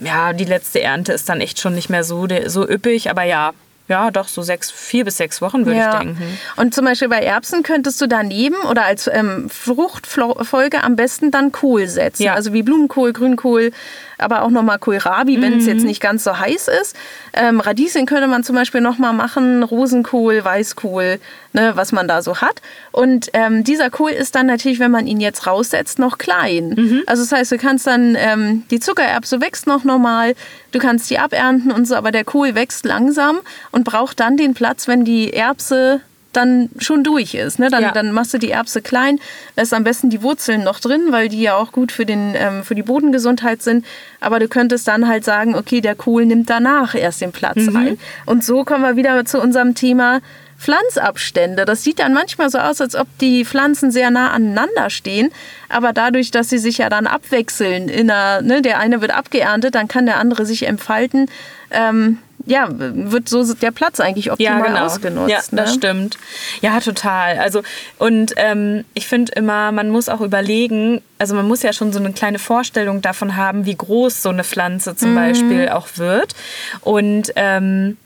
ja, 0.00 0.32
die 0.32 0.44
letzte 0.44 0.80
Ernte 0.82 1.12
ist 1.12 1.28
dann 1.28 1.40
echt 1.40 1.60
schon 1.60 1.76
nicht 1.76 1.88
mehr 1.88 2.02
so, 2.02 2.26
so 2.46 2.68
üppig. 2.68 3.08
Aber 3.10 3.22
ja, 3.22 3.52
ja, 3.88 4.10
doch 4.10 4.26
so 4.26 4.42
sechs, 4.42 4.72
vier 4.72 5.04
bis 5.04 5.18
sechs 5.18 5.40
Wochen 5.40 5.64
würde 5.64 5.78
ich 5.78 5.98
denken. 5.98 6.18
Und 6.56 6.74
zum 6.74 6.84
Beispiel 6.84 7.08
bei 7.08 7.20
Erbsen 7.20 7.62
könntest 7.62 8.00
du 8.00 8.08
daneben 8.08 8.56
oder 8.68 8.84
als 8.86 9.06
ähm, 9.06 9.48
Fruchtfolge 9.48 10.82
am 10.82 10.96
besten 10.96 11.30
dann 11.30 11.52
Kohl 11.52 11.86
setzen. 11.86 12.24
Ja. 12.24 12.34
Also 12.34 12.52
wie 12.52 12.64
Blumenkohl, 12.64 13.12
Grünkohl, 13.12 13.70
aber 14.18 14.42
auch 14.42 14.50
nochmal 14.50 14.78
Kohlrabi, 14.78 15.40
wenn 15.40 15.52
Mhm. 15.54 15.58
es 15.58 15.66
jetzt 15.66 15.84
nicht 15.84 16.00
ganz 16.00 16.24
so 16.24 16.38
heiß 16.38 16.68
ist. 16.80 16.96
Ähm, 17.32 17.60
Radieschen 17.60 18.06
könnte 18.06 18.26
man 18.28 18.44
zum 18.44 18.56
Beispiel 18.56 18.80
nochmal 18.80 19.12
machen, 19.12 19.62
Rosenkohl, 19.62 20.44
Weißkohl, 20.44 21.18
ne, 21.52 21.72
was 21.74 21.92
man 21.92 22.08
da 22.08 22.22
so 22.22 22.38
hat. 22.40 22.62
Und 22.92 23.28
ähm, 23.32 23.64
dieser 23.64 23.90
Kohl 23.90 24.10
ist 24.10 24.34
dann 24.34 24.46
natürlich, 24.46 24.78
wenn 24.80 24.90
man 24.90 25.06
ihn 25.06 25.20
jetzt 25.20 25.46
raussetzt, 25.46 25.98
noch 25.98 26.18
klein. 26.18 26.74
Mhm. 26.76 27.02
Also 27.06 27.22
das 27.22 27.32
heißt, 27.32 27.52
du 27.52 27.58
kannst 27.58 27.86
dann, 27.86 28.16
ähm, 28.18 28.64
die 28.70 28.80
Zuckererbse 28.80 29.40
wächst 29.40 29.66
noch 29.66 29.84
normal, 29.84 30.34
du 30.72 30.78
kannst 30.78 31.10
die 31.10 31.18
abernten 31.18 31.70
und 31.72 31.86
so, 31.86 31.94
aber 31.94 32.10
der 32.12 32.24
Kohl 32.24 32.54
wächst 32.54 32.84
langsam 32.84 33.38
und 33.72 33.84
braucht 33.84 34.20
dann 34.20 34.36
den 34.36 34.54
Platz, 34.54 34.88
wenn 34.88 35.04
die 35.04 35.32
Erbse 35.32 36.00
dann 36.36 36.68
schon 36.78 37.02
durch 37.02 37.34
ist. 37.34 37.58
Ne? 37.58 37.70
Dann, 37.70 37.82
Ja. 37.82 37.90
dann 37.92 38.12
machst 38.12 38.34
du 38.34 38.38
die 38.38 38.50
Erbse 38.50 38.82
klein, 38.82 39.18
lässt 39.56 39.72
am 39.74 39.82
besten 39.84 40.10
die 40.10 40.22
Wurzeln 40.22 40.62
noch 40.62 40.78
drin, 40.80 41.06
weil 41.10 41.28
die 41.28 41.40
ja 41.42 41.56
auch 41.56 41.72
gut 41.72 41.90
für, 41.92 42.04
den, 42.06 42.34
ähm, 42.36 42.62
für 42.62 42.74
die 42.74 42.82
Bodengesundheit 42.82 43.62
sind. 43.62 43.84
Aber 44.20 44.38
du 44.38 44.46
könntest 44.48 44.86
dann 44.86 45.08
halt 45.08 45.24
sagen, 45.24 45.54
okay, 45.54 45.80
der 45.80 45.94
Kohl 45.94 46.26
nimmt 46.26 46.50
danach 46.50 46.94
erst 46.94 47.20
den 47.22 47.32
Platz 47.32 47.56
Mhm. 47.56 47.76
ein. 47.76 47.98
Und 48.26 48.44
so 48.44 48.64
kommen 48.64 48.82
wir 48.82 48.96
wieder 48.96 49.24
zu 49.24 49.40
unserem 49.40 49.74
Thema 49.74 50.20
Pflanzabstände. 50.58 51.64
Das 51.64 51.82
sieht 51.82 51.98
dann 51.98 52.12
manchmal 52.14 52.50
so 52.50 52.58
aus, 52.58 52.80
als 52.80 52.94
ob 52.96 53.06
die 53.20 53.44
Pflanzen 53.44 53.90
sehr 53.90 54.10
nah 54.10 54.30
aneinander 54.30 54.90
stehen. 54.90 55.30
Aber 55.68 55.92
dadurch, 55.92 56.30
dass 56.30 56.48
sie 56.48 56.58
sich 56.58 56.78
ja 56.78 56.88
dann 56.88 57.06
abwechseln, 57.06 57.88
in 57.88 58.10
einer, 58.10 58.42
ne, 58.42 58.62
der 58.62 58.78
eine 58.78 59.00
wird 59.00 59.12
abgeerntet, 59.12 59.74
dann 59.74 59.88
kann 59.88 60.06
der 60.06 60.18
andere 60.18 60.46
sich 60.46 60.64
entfalten. 60.64 61.28
Ähm, 61.70 62.18
ja, 62.46 62.68
wird 62.70 63.28
so 63.28 63.54
der 63.54 63.70
Platz 63.72 63.98
eigentlich 64.00 64.30
optimal 64.30 64.76
ausgenutzt. 64.78 65.30
Ja, 65.30 65.38
das 65.38 65.50
ne? 65.52 65.68
stimmt. 65.68 66.18
Ja, 66.62 66.78
total. 66.80 67.38
Also 67.38 67.62
und 67.98 68.32
ähm, 68.36 68.84
ich 68.94 69.06
finde 69.06 69.32
immer, 69.32 69.72
man 69.72 69.90
muss 69.90 70.08
auch 70.08 70.20
überlegen, 70.20 71.02
also 71.18 71.34
man 71.34 71.46
muss 71.48 71.62
ja 71.62 71.72
schon 71.72 71.92
so 71.92 71.98
eine 71.98 72.12
kleine 72.12 72.38
Vorstellung 72.38 73.02
davon 73.02 73.36
haben, 73.36 73.66
wie 73.66 73.74
groß 73.76 74.22
so 74.22 74.28
eine 74.28 74.44
Pflanze 74.44 74.94
zum 74.96 75.10
Mhm. 75.10 75.14
Beispiel 75.16 75.68
auch 75.70 75.88
wird. 75.96 76.34
Und 76.82 77.32
ähm, 77.36 77.96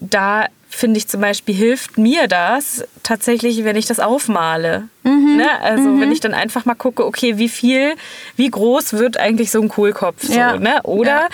da 0.00 0.46
finde 0.70 0.98
ich 0.98 1.08
zum 1.08 1.20
Beispiel 1.22 1.54
hilft 1.54 1.96
mir 1.98 2.28
das 2.28 2.84
tatsächlich, 3.02 3.64
wenn 3.64 3.74
ich 3.74 3.86
das 3.86 3.98
aufmale. 4.00 4.84
Mhm. 5.02 5.36
Ne? 5.38 5.46
Also 5.62 5.98
wenn 5.98 6.12
ich 6.12 6.20
dann 6.20 6.34
einfach 6.34 6.66
mal 6.66 6.74
gucke, 6.74 7.04
okay, 7.06 7.38
wie 7.38 7.48
viel, 7.48 7.94
wie 8.36 8.50
groß 8.50 8.92
wird 8.92 9.16
eigentlich 9.16 9.50
so 9.50 9.60
ein 9.62 9.68
Kohlkopf? 9.70 10.22
So, 10.24 10.34
Ja. 10.34 10.56
ne? 10.58 10.80
Oder 10.82 11.22
Ja. 11.22 11.28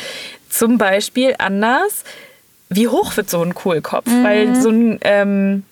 Zum 0.54 0.78
Beispiel 0.78 1.34
anders, 1.38 2.04
wie 2.68 2.88
hoch 2.88 3.16
wird 3.16 3.28
so 3.28 3.42
ein 3.42 3.54
Kohlkopf? 3.54 4.06
Mhm. 4.06 4.24
Weil 4.24 4.60
so 4.60 4.70
ein 4.70 4.98
ähm, 5.02 5.64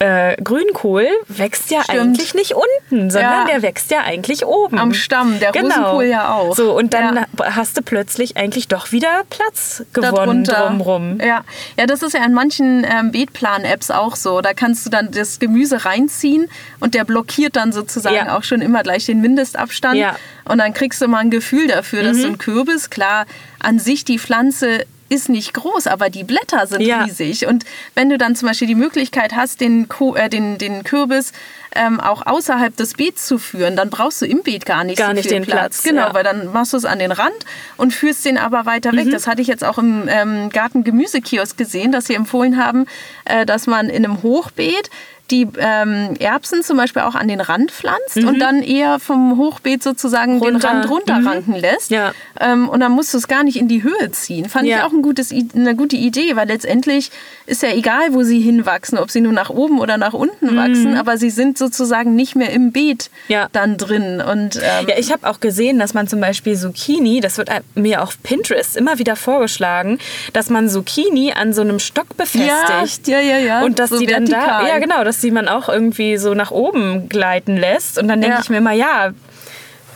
äh, 0.00 0.36
Grünkohl 0.42 1.08
wächst 1.26 1.70
ja 1.72 1.82
Stimmt. 1.82 1.98
eigentlich 2.00 2.34
nicht 2.34 2.54
unten, 2.54 3.10
sondern 3.10 3.32
Ja. 3.32 3.44
der 3.46 3.62
wächst 3.62 3.90
ja 3.90 4.02
eigentlich 4.02 4.46
oben. 4.46 4.78
Am 4.78 4.94
Stamm, 4.94 5.40
der 5.40 5.52
Rosenkohl 5.52 6.04
ja 6.04 6.32
auch. 6.34 6.54
So, 6.54 6.76
und 6.76 6.94
dann 6.94 7.16
Ja. 7.16 7.56
hast 7.56 7.76
du 7.76 7.82
plötzlich 7.82 8.36
eigentlich 8.36 8.68
doch 8.68 8.92
wieder 8.92 9.22
Platz 9.28 9.82
gewonnen 9.92 10.44
darunter. 10.44 10.66
drumrum. 10.68 11.18
Ja. 11.20 11.44
ja, 11.76 11.86
das 11.86 12.02
ist 12.02 12.12
ja 12.14 12.24
in 12.24 12.32
manchen 12.32 12.84
ähm, 12.88 13.10
Beetplan-Apps 13.10 13.90
auch 13.90 14.14
so. 14.14 14.40
Da 14.40 14.54
kannst 14.54 14.86
du 14.86 14.90
dann 14.90 15.10
das 15.10 15.40
Gemüse 15.40 15.84
reinziehen 15.84 16.48
und 16.78 16.94
der 16.94 17.04
blockiert 17.04 17.56
dann 17.56 17.72
sozusagen 17.72 18.14
Ja. 18.14 18.36
auch 18.36 18.44
schon 18.44 18.60
immer 18.60 18.84
gleich 18.84 19.06
den 19.06 19.20
Mindestabstand. 19.20 19.96
Ja. 19.96 20.14
Und 20.44 20.58
dann 20.58 20.74
kriegst 20.74 21.02
du 21.02 21.08
mal 21.08 21.18
ein 21.18 21.30
Gefühl 21.30 21.66
dafür, 21.66 22.04
dass 22.04 22.18
Mhm. 22.18 22.22
so 22.22 22.28
ein 22.28 22.38
Kürbis, 22.38 22.90
klar, 22.90 23.26
an 23.58 23.78
sich 23.80 24.04
die 24.04 24.18
Pflanze 24.20 24.84
ist 25.08 25.28
nicht 25.28 25.54
groß, 25.54 25.86
aber 25.86 26.10
die 26.10 26.24
Blätter 26.24 26.66
sind 26.66 26.80
Ja. 26.82 27.04
riesig. 27.04 27.46
Und 27.46 27.64
wenn 27.94 28.10
du 28.10 28.18
dann 28.18 28.36
zum 28.36 28.48
Beispiel 28.48 28.68
die 28.68 28.74
Möglichkeit 28.74 29.34
hast, 29.34 29.60
den, 29.60 29.88
Ko 29.88 30.14
äh, 30.14 30.28
den, 30.28 30.58
den 30.58 30.84
Kürbis 30.84 31.32
ähm, 31.74 32.00
auch 32.00 32.26
außerhalb 32.26 32.74
des 32.76 32.94
Beets 32.94 33.26
zu 33.26 33.38
führen, 33.38 33.76
dann 33.76 33.90
brauchst 33.90 34.20
du 34.22 34.26
im 34.26 34.42
Beet 34.42 34.66
gar 34.66 34.84
nicht 34.84 34.98
Gar 34.98 35.08
so 35.08 35.12
nicht 35.14 35.24
viel 35.28 35.32
den 35.38 35.44
Platz. 35.44 35.58
Platz, 35.58 35.82
Genau, 35.82 36.08
ja. 36.08 36.14
weil 36.14 36.24
dann 36.24 36.52
machst 36.52 36.72
du 36.72 36.76
es 36.76 36.84
an 36.84 36.98
den 36.98 37.12
Rand 37.12 37.34
und 37.76 37.92
führst 37.94 38.24
den 38.24 38.38
aber 38.38 38.66
weiter 38.66 38.92
weg. 38.92 39.08
Das 39.10 39.26
hatte 39.26 39.42
ich 39.42 39.48
jetzt 39.48 39.64
auch 39.64 39.78
im 39.78 40.08
ähm, 40.08 40.48
Garten-Gemüsekiosk 40.50 41.56
gesehen, 41.56 41.92
dass 41.92 42.06
sie 42.06 42.14
empfohlen 42.14 42.62
haben, 42.62 42.86
äh, 43.24 43.44
dass 43.46 43.66
man 43.66 43.88
in 43.90 44.04
einem 44.04 44.22
Hochbeet 44.22 44.90
die 45.30 45.46
ähm, 45.58 46.14
Erbsen 46.18 46.62
zum 46.62 46.76
Beispiel 46.76 47.02
auch 47.02 47.14
an 47.14 47.28
den 47.28 47.40
Rand 47.40 47.70
pflanzt 47.70 48.16
und 48.16 48.38
dann 48.38 48.62
eher 48.62 48.98
vom 48.98 49.36
Hochbeet 49.36 49.82
sozusagen 49.82 50.40
den 50.40 50.54
Runter. 50.54 50.68
Rand 50.68 50.88
runterranken 50.90 51.54
lässt. 51.54 51.90
Ja. 51.90 52.12
Ähm, 52.40 52.68
und 52.68 52.80
dann 52.80 52.92
musst 52.92 53.12
du 53.12 53.18
es 53.18 53.28
gar 53.28 53.44
nicht 53.44 53.56
in 53.56 53.68
die 53.68 53.82
Höhe 53.82 54.10
ziehen. 54.12 54.48
Fand 54.48 54.64
ich 54.64 54.70
Ja. 54.70 54.86
auch 54.86 54.92
ein 54.92 55.02
gutes, 55.02 55.30
eine 55.32 55.76
gute 55.76 55.96
Idee, 55.96 56.34
weil 56.36 56.48
letztendlich 56.48 57.10
ist 57.46 57.62
ja 57.62 57.70
egal, 57.74 58.12
wo 58.14 58.22
sie 58.22 58.40
hinwachsen, 58.40 58.98
ob 58.98 59.10
sie 59.10 59.20
nur 59.20 59.32
nach 59.32 59.50
oben 59.50 59.78
oder 59.80 59.96
nach 59.98 60.12
unten 60.14 60.56
wachsen, 60.56 60.96
aber 60.96 61.18
sie 61.18 61.30
sind 61.30 61.58
sozusagen 61.58 62.14
nicht 62.16 62.34
mehr 62.36 62.50
im 62.52 62.72
Beet 62.72 63.10
Ja. 63.28 63.48
dann 63.52 63.76
drin. 63.76 64.20
Und, 64.20 64.56
ähm, 64.56 64.86
Ja, 64.88 64.96
ich 64.98 65.12
habe 65.12 65.28
auch 65.28 65.40
gesehen, 65.40 65.78
dass 65.78 65.94
man 65.94 66.08
zum 66.08 66.20
Beispiel 66.20 66.56
Zucchini, 66.56 67.20
das 67.20 67.36
wird 67.38 67.50
mir 67.74 68.02
auf 68.02 68.22
Pinterest 68.22 68.76
immer 68.76 68.98
wieder 68.98 69.16
vorgeschlagen, 69.16 69.98
dass 70.32 70.50
man 70.50 70.68
Zucchini 70.68 71.32
an 71.32 71.52
so 71.52 71.60
einem 71.62 71.78
Stock 71.78 72.16
befestigt. 72.16 73.08
Ja, 73.08 73.20
ja, 73.20 73.36
ja, 73.36 73.38
ja. 73.38 73.62
Und 73.64 73.78
dass 73.78 73.90
So 73.90 73.98
die 73.98 74.06
dann 74.06 74.26
da, 74.26 74.66
ja 74.66 74.78
genau, 74.78 75.04
dass 75.04 75.17
die 75.22 75.30
man 75.30 75.48
auch 75.48 75.68
irgendwie 75.68 76.16
so 76.18 76.34
nach 76.34 76.50
oben 76.50 77.08
gleiten 77.08 77.56
lässt. 77.56 77.98
Und 77.98 78.08
dann 78.08 78.20
denke 78.20 78.36
Ja. 78.36 78.42
ich 78.42 78.50
mir 78.50 78.58
immer, 78.58 78.72
ja, 78.72 79.12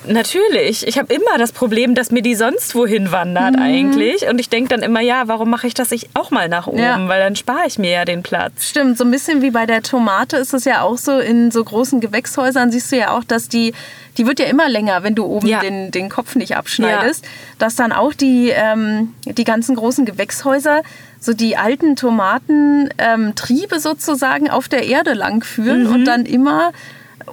Natürlich. 0.05 0.85
Ich 0.87 0.99
habe 0.99 1.15
immer 1.15 1.39
das 1.39 1.53
Problem, 1.53 1.95
dass 1.95 2.11
mir 2.11 2.23
die 2.23 2.35
sonst 2.35 2.75
wohin 2.75 3.13
wandert 3.13 3.55
Mhm. 3.55 3.63
eigentlich. 3.63 4.27
Und 4.29 4.41
ich 4.41 4.49
denke 4.49 4.69
dann 4.71 4.83
immer, 4.83 5.01
ja, 5.01 5.29
warum 5.29 5.49
mache 5.51 5.69
ich 5.69 5.75
das 5.75 5.93
ich 5.93 6.09
auch 6.15 6.31
mal 6.33 6.49
nach 6.49 6.67
oben? 6.67 6.79
Ja. 6.81 6.99
Weil 7.09 7.21
dann 7.21 7.37
spare 7.37 7.67
ich 7.69 7.79
mir 7.79 7.91
ja 7.91 8.05
den 8.05 8.25
Platz. 8.25 8.69
Stimmt, 8.69 8.99
so 8.99 9.05
ein 9.05 9.11
bisschen 9.13 9.43
wie 9.43 9.51
bei 9.53 9.65
der 9.65 9.83
Tomate 9.83 10.39
ist 10.39 10.55
es 10.55 10.65
ja 10.65 10.83
auch 10.83 10.99
so, 10.99 11.19
in 11.19 11.53
so 11.53 11.63
großen 11.63 12.01
Gewächshäusern 12.01 12.73
siehst 12.73 12.91
du 12.91 12.97
ja 12.97 13.17
auch, 13.17 13.23
dass 13.23 13.49
die, 13.49 13.75
die 14.19 14.27
wird 14.27 14.41
ja 14.41 14.47
immer 14.47 14.69
länger, 14.69 15.05
wenn 15.05 15.15
du 15.15 15.25
oben 15.25 15.47
Ja. 15.47 15.61
den, 15.61 15.93
den 15.93 16.09
Kopf 16.09 16.35
nicht 16.35 16.57
abschneidest, 16.57 17.25
dass 17.61 17.77
dann 17.77 17.93
auch 17.93 18.13
die, 18.13 18.51
ähm, 18.51 19.15
die 19.25 19.45
ganzen 19.45 19.77
großen 19.77 20.05
Gewächshäuser 20.05 20.83
so 21.25 21.33
die 21.35 21.57
alten 21.57 21.95
Tomatentriebe 21.97 23.75
ähm, 23.77 23.81
sozusagen 23.81 24.51
auf 24.51 24.69
der 24.69 24.85
Erde 24.87 25.15
lang 25.15 25.45
führen 25.45 25.85
Mhm. 25.85 25.95
und 25.95 26.05
dann 26.05 26.27
immer 26.27 26.73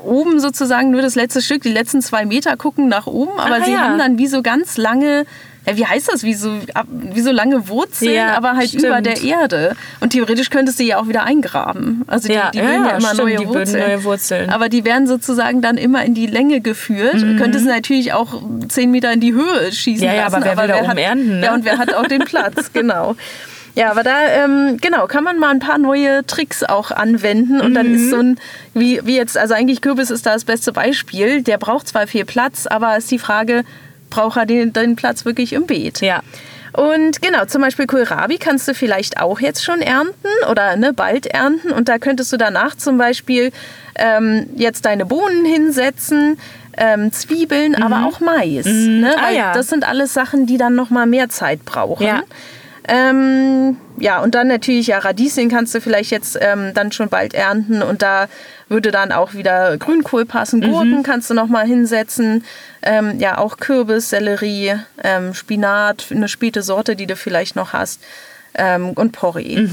oben 0.03 0.39
sozusagen 0.39 0.91
nur 0.91 1.01
das 1.01 1.15
letzte 1.15 1.41
Stück, 1.41 1.63
die 1.63 1.71
letzten 1.71 2.01
zwei 2.01 2.23
Meter 2.25 2.55
gucken 2.55 2.87
nach 2.87 3.07
oben, 3.07 3.39
aber 3.39 3.55
Ah, 3.55 3.61
sie 3.65 3.71
ja. 3.71 3.79
haben 3.79 3.97
dann 3.97 4.19
wie 4.19 4.27
so 4.27 4.43
ganz 4.43 4.77
lange, 4.77 5.25
ja, 5.65 5.77
wie 5.77 5.85
heißt 5.87 6.13
das, 6.13 6.21
wie 6.23 6.35
so, 6.35 6.51
wie 6.91 7.21
so 7.21 7.31
lange 7.31 7.67
Wurzeln, 7.67 8.13
Ja, 8.13 8.37
aber 8.37 8.51
halt 8.55 8.67
stimmt. 8.69 8.83
über 8.85 9.01
der 9.01 9.21
Erde. 9.23 9.75
Und 9.99 10.11
theoretisch 10.11 10.51
könntest 10.51 10.79
du 10.79 10.83
ja 10.83 10.99
auch 10.99 11.07
wieder 11.07 11.23
eingraben. 11.23 12.03
Also 12.05 12.27
die, 12.27 12.35
Ja, 12.35 12.51
die 12.51 12.59
ja, 12.59 12.65
bilden 12.65 12.83
ja, 12.83 12.89
ja, 12.91 12.97
immer 12.97 13.07
stimmt, 13.07 13.23
neue 13.23 13.37
die 13.37 13.47
Wurzeln. 13.47 13.87
neue 13.87 14.03
Wurzeln. 14.03 14.49
Aber 14.51 14.69
die 14.69 14.85
werden 14.85 15.07
sozusagen 15.07 15.61
dann 15.63 15.77
immer 15.77 16.05
in 16.05 16.13
die 16.13 16.27
Länge 16.27 16.61
geführt. 16.61 17.13
Könntest 17.39 17.65
du 17.65 17.69
natürlich 17.69 18.13
auch 18.13 18.41
zehn 18.69 18.91
Meter 18.91 19.11
in 19.11 19.21
die 19.21 19.33
Höhe 19.33 19.71
schießen 19.71 20.05
Ja, 20.05 20.13
ja, 20.13 20.21
lassen. 20.25 20.35
aber 20.35 20.45
wer 20.45 20.57
will 20.57 20.67
da 20.67 20.77
oben 20.77 20.87
hat, 20.87 20.97
ernten, 20.99 21.39
ne? 21.39 21.45
Ja, 21.47 21.53
und 21.55 21.65
wer 21.65 21.79
hat 21.79 21.95
auch 21.95 22.05
den 22.05 22.21
Platz, 22.25 22.71
genau. 22.73 23.15
Ja, 23.75 23.91
aber 23.91 24.03
da 24.03 24.27
ähm, 24.27 24.77
genau 24.81 25.07
kann 25.07 25.23
man 25.23 25.39
mal 25.39 25.49
ein 25.51 25.59
paar 25.59 25.77
neue 25.77 26.25
Tricks 26.25 26.63
auch 26.63 26.91
anwenden 26.91 27.61
und 27.61 27.73
dann 27.73 27.87
Mhm. 27.89 27.95
ist 27.95 28.09
so 28.09 28.17
ein 28.17 28.39
wie, 28.73 28.99
wie 29.05 29.15
jetzt 29.15 29.37
also 29.37 29.53
eigentlich 29.53 29.81
Kürbis 29.81 30.09
ist 30.09 30.25
da 30.25 30.33
das 30.33 30.43
beste 30.45 30.71
Beispiel. 30.73 31.41
Der 31.43 31.57
braucht 31.57 31.87
zwar 31.87 32.07
viel 32.07 32.25
Platz, 32.25 32.67
aber 32.67 32.97
ist 32.97 33.09
die 33.11 33.19
Frage, 33.19 33.63
braucht 34.09 34.37
er 34.37 34.45
den, 34.45 34.73
den 34.73 34.95
Platz 34.95 35.23
wirklich 35.25 35.53
im 35.53 35.65
Beet? 35.65 36.01
Ja. 36.01 36.21
Und 36.73 37.21
genau, 37.21 37.45
zum 37.45 37.61
Beispiel 37.61 37.87
Kohlrabi 37.87 38.37
kannst 38.37 38.67
du 38.67 38.73
vielleicht 38.73 39.19
auch 39.19 39.39
jetzt 39.39 39.63
schon 39.63 39.81
ernten 39.81 40.27
oder 40.51 40.75
ne, 40.75 40.93
bald 40.93 41.25
ernten. 41.25 41.71
Und 41.71 41.89
da 41.89 41.97
könntest 41.97 42.31
du 42.31 42.37
danach 42.37 42.75
zum 42.75 42.97
Beispiel 42.97 43.51
ähm, 43.95 44.45
jetzt 44.55 44.85
deine 44.85 45.05
Bohnen 45.05 45.45
hinsetzen, 45.45 46.37
ähm, 46.77 47.11
Zwiebeln, 47.11 47.75
aber 47.75 48.05
auch 48.05 48.19
Mais. 48.19 48.65
Ne? 48.65 49.13
Ah, 49.17 49.31
ja. 49.31 49.53
Das 49.53 49.67
sind 49.67 49.85
alles 49.87 50.13
Sachen, 50.13 50.45
die 50.45 50.57
dann 50.57 50.75
noch 50.75 50.89
mal 50.91 51.07
mehr 51.07 51.27
Zeit 51.29 51.65
brauchen. 51.65 52.05
Ja. 52.05 52.21
Ähm, 52.91 53.77
ja, 53.97 54.19
und 54.21 54.33
dann 54.33 54.47
natürlich, 54.47 54.87
ja, 54.87 54.97
Radieschen 54.97 55.47
kannst 55.49 55.75
du 55.75 55.81
vielleicht 55.81 56.09
jetzt 56.09 56.37
ähm, 56.41 56.73
dann 56.73 56.91
schon 56.91 57.09
bald 57.09 57.35
ernten 57.35 57.83
und 57.83 58.01
da 58.01 58.27
würde 58.67 58.89
dann 58.91 59.11
auch 59.11 59.33
wieder 59.35 59.77
Grünkohl 59.77 60.25
passen. 60.25 60.61
Gurken 60.61 61.03
kannst 61.03 61.29
du 61.29 61.33
noch 61.35 61.47
mal 61.47 61.65
hinsetzen. 61.65 62.43
Ähm, 62.81 63.19
ja, 63.19 63.37
auch 63.37 63.57
Kürbis, 63.57 64.09
Sellerie, 64.09 64.73
ähm, 65.03 65.33
Spinat, 65.33 66.07
eine 66.11 66.27
späte 66.27 66.61
Sorte, 66.63 66.95
die 66.95 67.05
du 67.05 67.15
vielleicht 67.15 67.55
noch 67.55 67.73
hast 67.73 68.01
ähm, 68.55 68.89
und 68.91 69.11
Porree. 69.11 69.67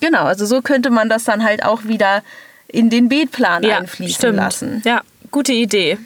Genau, 0.00 0.24
also 0.24 0.44
so 0.46 0.60
könnte 0.62 0.90
man 0.90 1.08
das 1.08 1.24
dann 1.24 1.44
halt 1.44 1.64
auch 1.64 1.84
wieder 1.84 2.22
in 2.66 2.90
den 2.90 3.08
Beetplan 3.08 3.62
Ja, 3.62 3.78
einfließen 3.78 4.14
stimmt. 4.16 4.36
lassen. 4.36 4.82
Ja, 4.84 5.02
gute 5.30 5.52
Idee. 5.52 5.98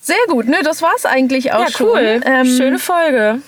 Sehr 0.00 0.16
gut, 0.28 0.46
ne? 0.48 0.56
Das 0.64 0.82
war's 0.82 1.04
eigentlich 1.06 1.52
auch 1.52 1.60
Ja, 1.66 1.70
schon. 1.70 1.86
cool. 1.88 2.20
Ähm, 2.24 2.46
Schöne 2.46 2.78
Folge. 2.78 3.38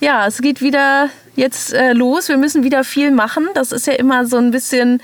Ja, 0.00 0.26
es 0.26 0.40
geht 0.40 0.60
wieder 0.60 1.08
jetzt 1.36 1.72
äh, 1.72 1.92
los. 1.92 2.28
Wir 2.28 2.36
müssen 2.36 2.62
wieder 2.62 2.84
viel 2.84 3.10
machen. 3.10 3.48
Das 3.54 3.72
ist 3.72 3.86
ja 3.86 3.94
immer 3.94 4.26
so 4.26 4.36
ein 4.36 4.50
bisschen, 4.50 5.02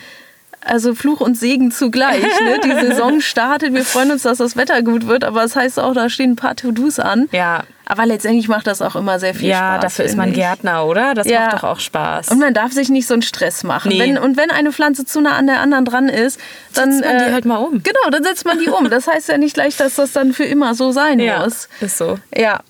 also 0.65 0.95
Fluch 0.95 1.21
und 1.21 1.37
Segen 1.39 1.71
zugleich. 1.71 2.23
Ne? 2.23 2.61
Die 2.65 2.73
Saison 2.87 3.21
startet. 3.21 3.73
Wir 3.75 3.85
freuen 3.85 4.11
uns, 4.13 4.23
dass 4.23 4.39
das 4.39 4.57
Wetter 4.57 4.83
gut 4.83 5.07
wird, 5.07 5.25
aber 5.25 5.45
es 5.45 5.53
das 5.53 5.63
heißt 5.63 5.81
auch, 5.81 5.95
da 5.95 6.09
stehen 6.09 6.33
ein 6.33 6.37
paar 6.37 6.57
To-Dos 6.57 6.99
an. 6.99 7.29
Ja. 7.33 7.65
Aber 7.87 8.07
letztendlich 8.07 8.47
macht 8.47 8.69
das 8.69 8.83
auch 8.83 8.95
immer 8.95 9.19
sehr 9.19 9.35
viel 9.35 9.49
Ja, 9.49 9.73
Spaß. 9.73 9.81
dafür 9.83 10.05
ist 10.05 10.17
man. 10.17 10.33
Gärtner, 10.33 10.87
oder? 10.87 11.13
Das 11.15 11.27
Ja. 11.27 11.41
macht 11.47 11.55
doch 11.55 11.65
auch 11.65 11.81
Spaß. 11.81 12.29
Und 12.29 12.39
man 12.39 12.55
darf 12.55 12.71
sich 12.71 12.89
nicht 12.89 13.09
so 13.09 13.15
einen 13.15 13.23
Stress 13.23 13.65
machen. 13.65 13.89
Nee. 13.89 13.99
Wenn, 13.99 14.17
und 14.17 14.37
wenn 14.37 14.53
eine 14.53 14.71
Pflanze 14.71 15.05
zu 15.05 15.21
nah 15.21 15.37
an 15.37 15.49
der 15.49 15.59
anderen 15.59 15.85
dran 15.85 16.09
ist, 16.09 16.39
dann. 16.75 16.93
Setzt 16.93 17.05
man 17.05 17.19
die 17.27 17.33
halt 17.33 17.45
mal 17.47 17.57
um. 17.57 17.83
Genau, 17.83 18.11
dann 18.13 18.23
setzt 18.23 18.45
man 18.45 18.61
die 18.61 18.69
um. 18.69 18.91
Das 18.91 19.09
heißt 19.09 19.29
ja 19.29 19.39
nicht 19.39 19.55
gleich, 19.55 19.77
dass 19.77 19.97
das 19.97 20.13
dann 20.13 20.33
für 20.33 20.45
immer 20.45 20.77
so 20.77 20.93
sein 20.93 21.19
ja, 21.19 21.41
muss. 21.43 21.69
ist 21.81 21.99
so. 21.99 22.17
Ja. 22.33 22.61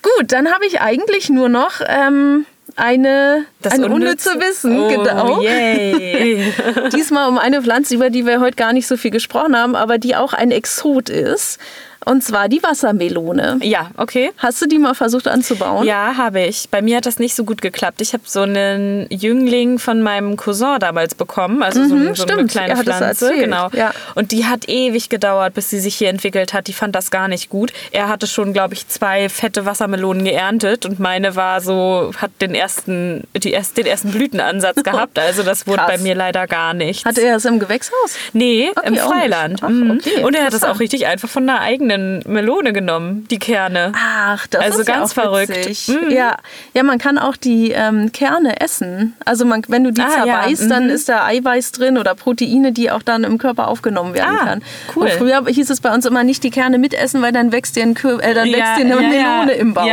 Gut, 0.00 0.32
dann 0.32 0.50
habe 0.50 0.64
ich 0.64 0.80
eigentlich 0.80 1.28
nur 1.28 1.50
noch 1.50 1.82
ähm, 1.86 2.46
eine, 2.76 3.44
ein 3.62 3.84
unnütze 3.84 4.30
Wissen. 4.40 4.78
Oh, 4.78 4.88
genau. 4.88 5.40
Diesmal 6.90 7.28
um 7.28 7.38
eine 7.38 7.62
Pflanze, 7.62 7.94
über 7.94 8.10
die 8.10 8.26
wir 8.26 8.40
heute 8.40 8.56
gar 8.56 8.72
nicht 8.72 8.86
so 8.86 8.96
viel 8.96 9.10
gesprochen 9.10 9.56
haben, 9.56 9.76
aber 9.76 9.98
die 9.98 10.16
auch 10.16 10.32
ein 10.32 10.50
Exot 10.50 11.08
ist. 11.08 11.58
Und 12.04 12.22
zwar 12.24 12.48
die 12.48 12.62
Wassermelone. 12.62 13.58
ja, 13.62 13.90
okay. 13.96 14.32
Hast 14.38 14.60
du 14.62 14.66
die 14.66 14.78
mal 14.78 14.94
versucht 14.94 15.28
anzubauen? 15.28 15.86
Ja, 15.86 16.16
habe 16.16 16.40
ich. 16.42 16.68
Bei 16.70 16.82
mir 16.82 16.96
hat 16.98 17.06
das 17.06 17.18
nicht 17.18 17.34
so 17.34 17.44
gut 17.44 17.62
geklappt. 17.62 18.00
Ich 18.00 18.12
habe 18.12 18.22
so 18.26 18.40
einen 18.42 19.06
Jüngling 19.10 19.78
von 19.78 20.02
meinem 20.02 20.36
Cousin 20.36 20.78
damals 20.80 21.14
bekommen, 21.14 21.62
also 21.62 21.84
so, 21.86 21.94
ein- 21.94 22.14
so 22.14 22.26
eine 22.26 22.46
kleine 22.46 22.76
Pflanze. 22.76 23.32
Genau. 23.34 23.68
ja. 23.72 23.92
Und 24.14 24.32
die 24.32 24.46
hat 24.46 24.68
ewig 24.68 25.08
gedauert, 25.08 25.54
bis 25.54 25.70
sie 25.70 25.80
sich 25.80 25.94
hier 25.96 26.08
entwickelt 26.08 26.52
hat. 26.52 26.66
Die 26.66 26.72
fand 26.72 26.94
das 26.94 27.10
gar 27.10 27.28
nicht 27.28 27.48
gut. 27.50 27.72
Er 27.92 28.08
hatte 28.08 28.26
schon, 28.26 28.52
glaube 28.52 28.74
ich, 28.74 28.88
zwei 28.88 29.28
fette 29.28 29.66
Wassermelonen 29.66 30.24
geerntet 30.24 30.86
und 30.86 30.98
meine 31.00 31.36
war 31.36 31.60
so, 31.60 32.10
hat 32.18 32.30
den 32.40 32.54
ersten, 32.54 33.24
die 33.36 33.50
erst, 33.52 33.76
den 33.76 33.86
ersten 33.86 34.10
Blütenansatz 34.10 34.82
gehabt. 34.84 35.18
Also 35.18 35.42
das 35.42 35.66
wurde 35.66 35.82
bei 35.86 35.98
mir 35.98 36.14
leider 36.14 36.46
gar 36.46 36.74
nicht. 36.74 37.04
Hatte 37.04 37.20
er 37.22 37.36
es 37.36 37.44
im 37.44 37.58
Gewächshaus? 37.58 38.16
Nee, 38.32 38.70
Okay, 38.74 38.88
im 38.88 38.96
Freiland. 38.96 39.60
Ach, 39.62 39.68
Mhm. 39.68 39.92
okay, 39.92 40.22
und 40.24 40.34
er 40.34 40.40
hat 40.44 40.48
das 40.48 40.54
interessant. 40.62 40.76
auch 40.76 40.80
richtig 40.80 41.06
einfach 41.06 41.28
von 41.28 41.48
einer 41.48 41.60
eigenen 41.60 41.91
Melone 41.98 42.72
genommen, 42.72 43.26
die 43.30 43.38
Kerne. 43.38 43.92
Ach, 43.96 44.46
das 44.46 44.60
Also 44.62 44.80
ist 44.80 44.88
ja 44.88 44.94
ganz 44.94 45.10
auch 45.10 45.14
verrückt. 45.14 45.56
Mhm. 45.88 46.10
Ja. 46.10 46.36
ja, 46.74 46.82
man 46.82 46.98
kann 46.98 47.18
auch 47.18 47.36
die 47.36 47.70
ähm, 47.72 48.12
Kerne 48.12 48.60
essen. 48.60 49.14
Also 49.24 49.44
man, 49.44 49.62
wenn 49.68 49.84
du 49.84 49.92
die 49.92 50.00
Ah, 50.02 50.24
ja, 50.24 50.24
zerbeißt, 50.42 50.62
mhm. 50.64 50.68
dann 50.68 50.90
ist 50.90 51.08
da 51.08 51.24
Eiweiß 51.26 51.72
drin 51.72 51.98
oder 51.98 52.14
Proteine, 52.14 52.72
die 52.72 52.90
auch 52.90 53.02
dann 53.02 53.24
im 53.24 53.38
Körper 53.38 53.68
aufgenommen 53.68 54.14
werden 54.14 54.36
Ah, 54.40 54.44
kann. 54.44 54.62
cool. 54.96 55.04
Und 55.04 55.12
früher 55.12 55.44
hieß 55.46 55.70
es 55.70 55.80
bei 55.80 55.92
uns 55.94 56.06
immer 56.06 56.24
nicht 56.24 56.42
die 56.44 56.50
Kerne 56.50 56.78
mitessen, 56.78 57.22
weil 57.22 57.32
dann 57.32 57.52
wächst 57.52 57.76
dir, 57.76 57.82
ein 57.82 57.94
Kür 57.94 58.22
äh, 58.22 58.34
dann 58.34 58.48
Ja, 58.48 58.58
wächst 58.58 58.76
dir 58.78 58.84
eine 58.84 58.94
ja, 58.94 59.00
ja. 59.00 59.08
Melone 59.42 59.52
im 59.52 59.74
Bauch. 59.74 59.86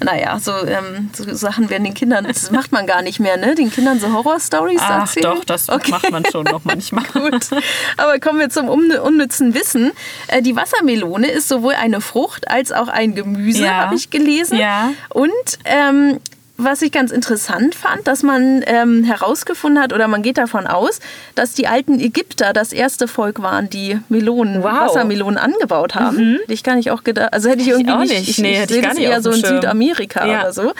Ja. 0.00 0.04
Naja, 0.04 0.38
so, 0.38 0.52
ähm, 0.66 1.10
so 1.16 1.32
Sachen 1.34 1.70
werden 1.70 1.84
den 1.84 1.94
Kindern, 1.94 2.24
das 2.24 2.50
macht 2.50 2.70
man 2.72 2.86
gar 2.86 3.02
nicht 3.02 3.18
mehr, 3.20 3.36
ne? 3.36 3.54
Den 3.54 3.70
Kindern 3.70 3.98
so 3.98 4.12
Horror-Stories 4.12 4.80
Ach 4.82 5.00
erzählen. 5.00 5.22
doch, 5.34 5.44
das 5.44 5.68
macht 5.68 6.10
man 6.10 6.24
schon 6.30 6.44
noch 6.44 6.64
manchmal. 6.64 7.04
Gut. 7.12 7.46
Aber 7.96 8.18
kommen 8.20 8.38
wir 8.38 8.50
zum 8.50 8.68
un- 8.68 8.92
unnützen 8.98 9.54
Wissen. 9.54 9.92
Äh, 10.28 10.42
Die 10.42 10.54
Wassermelone 10.56 11.28
ist 11.28 11.48
sowohl 11.48 11.74
eine 11.74 12.00
Frucht 12.00 12.48
als 12.48 12.72
auch 12.72 12.88
ein 12.88 13.14
Gemüse, 13.14 13.64
Ja. 13.64 13.74
habe 13.84 13.94
ich 13.94 14.10
gelesen. 14.10 14.58
Ja. 14.58 14.90
Und 15.10 15.30
ähm, 15.64 16.20
was 16.58 16.80
ich 16.82 16.90
ganz 16.92 17.10
interessant 17.12 17.74
fand, 17.74 18.06
dass 18.08 18.22
man 18.22 18.62
ähm, 18.66 19.04
herausgefunden 19.04 19.82
hat, 19.82 19.92
oder 19.92 20.08
man 20.08 20.22
geht 20.22 20.38
davon 20.38 20.66
aus, 20.66 21.00
dass 21.34 21.52
die 21.52 21.66
alten 21.66 22.00
Ägypter 22.00 22.52
das 22.52 22.72
erste 22.72 23.08
Volk 23.08 23.42
waren, 23.42 23.68
die 23.68 23.98
Melonen, 24.08 24.62
Wow. 24.62 24.72
Mhm. 24.72 24.76
Wassermelonen 24.76 25.38
angebaut 25.38 25.94
haben. 25.94 26.38
Hätte 26.40 26.52
ich 26.52 26.62
gar 26.62 26.76
nicht 26.76 26.90
auch 26.90 27.04
gedacht. 27.04 27.32
Also 27.32 27.50
hätte 27.50 27.60
ich 27.62 27.68
irgendwie 27.68 27.92
auch 27.92 27.98
nicht. 28.00 28.28
Ich, 28.28 28.38
Nee, 28.38 28.54
ich 28.54 28.60
ich 28.62 28.68
sehe 28.70 28.82
gar 28.82 28.94
nicht 28.94 29.02
eher 29.04 29.20
so 29.20 29.30
in. 29.30 29.44
Südamerika 29.44 30.26
Ja. 30.26 30.40
oder 30.40 30.52
so. 30.52 30.72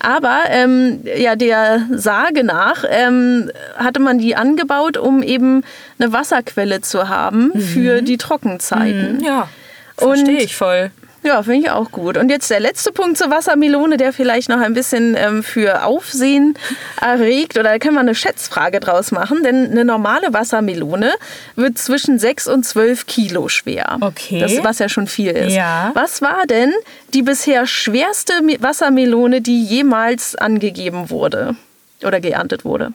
Aber 0.00 0.40
ähm, 0.48 1.00
ja, 1.16 1.34
der 1.36 1.86
Sage 1.92 2.44
nach 2.44 2.84
ähm, 2.88 3.50
hatte 3.76 4.00
man 4.00 4.18
die 4.18 4.36
angebaut, 4.36 4.96
um 4.96 5.22
eben 5.22 5.62
eine 5.98 6.12
Wasserquelle 6.12 6.80
zu 6.82 7.08
haben 7.08 7.52
für 7.58 8.02
die 8.02 8.18
Trockenzeiten. 8.18 9.18
Mhm. 9.18 9.24
Ja, 9.24 9.48
verstehe 9.96 10.40
ich 10.42 10.56
voll. 10.56 10.90
Ja, 11.24 11.40
finde 11.44 11.60
ich 11.66 11.70
auch 11.70 11.92
gut. 11.92 12.16
Und 12.16 12.30
jetzt 12.30 12.50
der 12.50 12.58
letzte 12.58 12.90
Punkt 12.90 13.16
zur 13.16 13.30
Wassermelone, 13.30 13.96
der 13.96 14.12
vielleicht 14.12 14.48
noch 14.48 14.58
ein 14.60 14.74
bisschen 14.74 15.14
ähm, 15.16 15.44
für 15.44 15.84
Aufsehen 15.84 16.58
erregt. 17.00 17.56
Oder 17.56 17.70
da 17.70 17.78
können 17.78 17.94
wir 17.94 18.00
eine 18.00 18.16
Schätzfrage 18.16 18.80
draus 18.80 19.12
machen. 19.12 19.44
Denn 19.44 19.70
eine 19.70 19.84
normale 19.84 20.32
Wassermelone 20.32 21.12
wird 21.54 21.78
zwischen 21.78 22.18
6 22.18 22.48
und 22.48 22.64
12 22.64 23.06
Kilo 23.06 23.48
schwer. 23.48 23.98
Okay. 24.00 24.40
Das, 24.40 24.64
was 24.64 24.80
ja 24.80 24.88
schon 24.88 25.06
viel 25.06 25.30
ist. 25.30 25.54
Ja. 25.54 25.92
Was 25.94 26.22
war 26.22 26.44
denn 26.48 26.72
die 27.14 27.22
bisher 27.22 27.66
schwerste 27.66 28.42
Me- 28.42 28.60
Wassermelone, 28.60 29.40
die 29.42 29.62
jemals 29.64 30.34
angegeben 30.34 31.08
wurde? 31.08 31.54
Oder 32.02 32.18
geerntet 32.20 32.64
wurde? 32.64 32.92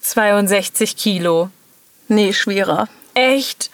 62 0.00 0.96
Kilo. 0.96 1.50
Nee, 2.08 2.32
schwerer. 2.32 2.88
Echt? 3.14 3.70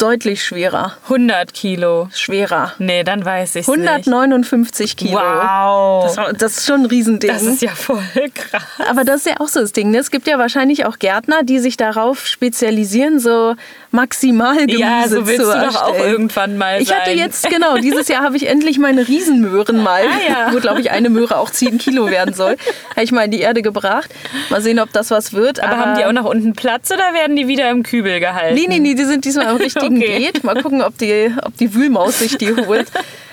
Deutlich 0.00 0.42
schwerer. 0.42 0.96
100 1.04 1.52
Kilo. 1.52 2.08
Schwerer. 2.14 2.72
Nee, 2.78 3.04
dann 3.04 3.24
weiß 3.24 3.56
ich 3.56 3.68
nicht. 3.68 3.76
159 4.08 4.96
Kilo. 4.96 5.18
Wow. 5.18 6.04
Das, 6.04 6.16
war- 6.16 6.32
das 6.32 6.56
ist 6.58 6.66
schon 6.66 6.80
ein 6.82 6.86
Riesending. 6.86 7.30
Das 7.30 7.42
ist 7.42 7.60
ja 7.60 7.70
voll 7.70 8.02
krass. 8.34 8.62
Aber 8.88 9.04
das 9.04 9.16
ist 9.18 9.26
ja 9.26 9.34
auch 9.40 9.48
so 9.48 9.60
das 9.60 9.72
Ding. 9.72 9.90
Ne? 9.90 9.98
Es 9.98 10.10
gibt 10.10 10.26
ja 10.26 10.38
wahrscheinlich 10.38 10.86
auch 10.86 10.98
Gärtner, 10.98 11.42
die 11.42 11.58
sich 11.58 11.76
darauf 11.76 12.26
spezialisieren, 12.26 13.20
so 13.20 13.54
Maximalgemüse 13.92 14.78
Ja, 14.80 15.08
so 15.08 15.26
willst 15.26 15.40
zu 15.40 15.46
du 15.46 15.52
doch 15.52 15.54
erstellen. 15.56 15.84
auch 15.84 15.98
irgendwann 15.98 16.56
mal 16.56 16.80
Ich 16.80 16.92
hatte 16.94 17.10
sein. 17.10 17.18
jetzt, 17.18 17.48
genau, 17.50 17.76
dieses 17.78 18.08
Jahr 18.08 18.22
habe 18.22 18.36
ich 18.36 18.46
endlich 18.48 18.78
meine 18.78 19.06
Riesenmöhren 19.08 19.82
mal, 19.82 20.02
Ah, 20.02 20.28
ja. 20.48 20.52
wo 20.54 20.58
glaube 20.58 20.80
ich 20.80 20.90
eine 20.90 21.10
Möhre 21.10 21.36
auch 21.38 21.50
10 21.50 21.78
Kilo 21.78 22.08
werden 22.10 22.34
soll, 22.34 22.56
habe 22.90 23.02
ich 23.02 23.12
mal 23.12 23.24
in 23.24 23.30
die 23.32 23.40
Erde 23.40 23.62
gebracht. 23.62 24.10
Mal 24.50 24.60
sehen, 24.60 24.78
ob 24.78 24.92
das 24.92 25.10
was 25.10 25.32
wird. 25.32 25.60
Aber 25.62 25.76
haben 25.78 25.98
die 25.98 26.04
auch 26.04 26.12
nach 26.12 26.24
unten 26.24 26.52
Platz 26.54 26.90
oder 26.90 27.12
werden 27.14 27.36
die 27.36 27.48
wieder 27.48 27.68
im 27.70 27.82
Kübel 27.82 28.20
gehalten? 28.20 28.54
Nee, 28.54 28.66
nee, 28.68 28.78
nee, 28.78 28.94
die 28.94 29.04
sind 29.04 29.24
diesmal 29.24 29.50
im 29.50 29.56
richtigen 29.60 29.96
Okay. 29.96 30.30
Beet. 30.32 30.44
Mal 30.44 30.60
gucken, 30.62 30.82
ob 30.82 30.96
die, 30.98 31.32
ob 31.44 31.56
die 31.56 31.74
Wühlmaus 31.74 32.18
sich 32.20 32.36
die 32.38 32.54
holt. 32.54 32.86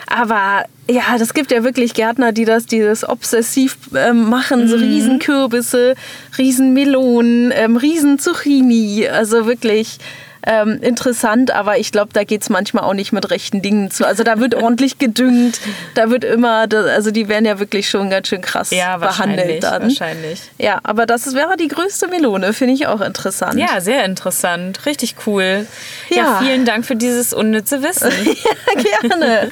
Aber 0.10 0.64
ja, 0.90 1.18
das 1.20 1.34
gibt 1.34 1.52
ja 1.52 1.66
wirklich 1.66 1.94
Gärtner, 1.94 2.32
die 2.32 2.46
das, 2.46 2.66
die 2.66 2.80
das 2.80 3.08
obsessiv 3.08 3.78
ähm, 3.94 4.30
machen. 4.30 4.68
So 4.70 4.78
Riesenkürbisse, 4.78 5.96
Riesenmelonen, 6.38 7.52
ähm, 7.54 7.76
Riesenzucchini. 7.76 9.08
Also 9.10 9.46
wirklich 9.46 9.98
ähm, 10.46 10.80
interessant, 10.82 11.52
aber 11.52 11.78
ich 11.78 11.92
glaube, 11.92 12.12
da 12.14 12.24
geht 12.24 12.42
es 12.42 12.50
manchmal 12.50 12.84
auch 12.84 12.94
nicht 12.94 13.12
mit 13.12 13.30
rechten 13.30 13.62
Dingen 13.62 13.92
zu. 13.92 14.06
Also 14.06 14.24
da 14.24 14.40
wird 14.40 14.56
ordentlich 14.56 14.98
gedüngt, 15.00 15.60
da 15.96 16.10
wird 16.10 16.24
immer, 16.24 16.68
also 16.72 17.12
die 17.12 17.28
werden 17.28 17.46
ja 17.46 17.60
wirklich 17.60 17.90
schon 17.90 18.10
ganz 18.10 18.28
schön 18.28 18.42
krass 18.42 18.72
Ja, 18.72 18.98
behandelt 18.98 19.64
dann. 19.64 19.84
wahrscheinlich. 19.84 20.42
Ja, 20.58 20.80
aber 20.84 21.06
das 21.06 21.34
wäre 21.34 21.58
die 21.58 21.68
größte 21.68 22.08
Melone, 22.08 22.54
finde 22.54 22.74
ich 22.76 22.88
auch 22.88 23.02
interessant. 23.02 23.56
Ja, 23.60 23.82
sehr 23.82 24.06
interessant. 24.06 24.86
Richtig 24.86 25.16
cool. 25.26 25.66
Ja, 26.10 26.18
Ja. 26.18 26.40
vielen 26.44 26.66
Dank 26.66 26.86
für 26.86 26.96
dieses 26.96 27.34
unnütze 27.34 27.82
Wissen. 27.84 28.12
Ja, 28.78 28.82
gerne. 29.10 29.52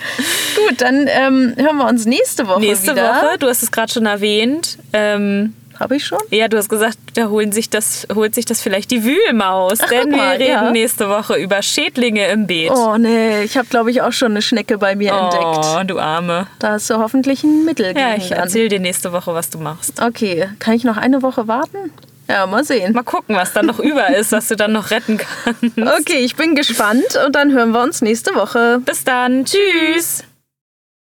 Gut, 0.68 0.82
dann 0.82 1.08
ähm, 1.08 1.54
hören 1.58 1.78
wir 1.78 1.88
uns 1.88 2.06
nächste 2.06 2.48
Woche 2.48 2.60
Nächste 2.60 2.92
wieder. 2.92 3.10
Woche, 3.16 3.38
du 3.40 3.48
hast 3.48 3.64
es 3.64 3.72
gerade 3.72 3.92
schon 3.92 4.06
erwähnt. 4.06 4.78
Ähm, 4.94 5.54
Habe 5.80 5.96
ich 5.98 6.06
schon? 6.06 6.20
ja, 6.32 6.48
du 6.48 6.58
hast 6.58 6.70
gesagt, 6.70 6.98
da 7.16 7.28
holen 7.28 7.52
sich 7.52 7.70
das, 7.70 8.08
holt 8.14 8.34
sich 8.36 8.46
das 8.46 8.62
vielleicht 8.62 8.92
die 8.92 9.04
Wühlmaus. 9.04 9.80
Ach, 9.82 9.90
denn 9.90 10.04
guck 10.04 10.12
wir 10.12 10.18
mal, 10.18 10.36
reden 10.38 10.52
ja. 10.52 10.72
nächste 10.72 11.10
Woche 11.10 11.36
über 11.36 11.62
Schädlinge 11.62 12.28
im 12.30 12.48
Beet. 12.48 12.72
Oh 12.72 12.98
nee, 12.98 13.44
ich 13.44 13.58
habe 13.58 13.68
glaube 13.68 13.92
ich 13.92 14.02
auch 14.02 14.12
schon 14.14 14.32
eine 14.32 14.42
Schnecke 14.42 14.78
bei 14.78 14.96
mir 14.96 15.14
Oh, 15.14 15.26
entdeckt. 15.26 15.90
du 15.90 16.00
Arme. 16.00 16.48
Da 16.60 16.72
hast 16.74 16.90
du 16.90 16.96
hoffentlich 16.98 17.44
ein 17.44 17.66
Mittel 17.66 17.88
gegen. 17.88 18.00
Ja, 18.00 18.16
ich 18.16 18.30
dann. 18.30 18.40
erzähle 18.40 18.70
dir 18.70 18.80
nächste 18.80 19.12
Woche, 19.12 19.34
was 19.34 19.50
du 19.50 19.58
machst. 19.60 20.02
Okay, 20.02 20.50
kann 20.60 20.74
ich 20.76 20.84
noch 20.84 20.98
eine 20.98 21.22
Woche 21.22 21.48
warten? 21.48 21.92
Ja, 22.28 22.48
mal 22.48 22.64
sehen. 22.64 22.94
Mal 22.94 23.04
gucken, 23.04 23.36
was 23.36 23.54
dann 23.54 23.68
noch 23.68 23.78
über 23.80 24.08
ist, 24.16 24.32
was 24.32 24.48
du 24.48 24.56
dann 24.56 24.72
noch 24.74 24.90
retten 24.90 25.20
kannst. 25.20 25.78
Okay, 26.02 26.18
ich 26.20 26.36
bin 26.36 26.56
gespannt 26.56 27.20
und 27.24 27.36
dann 27.36 27.52
hören 27.52 27.70
wir 27.72 27.84
uns 27.84 28.02
nächste 28.02 28.34
Woche. 28.34 28.80
Bis 28.84 29.04
dann. 29.04 29.46
Tschüss. 29.46 30.24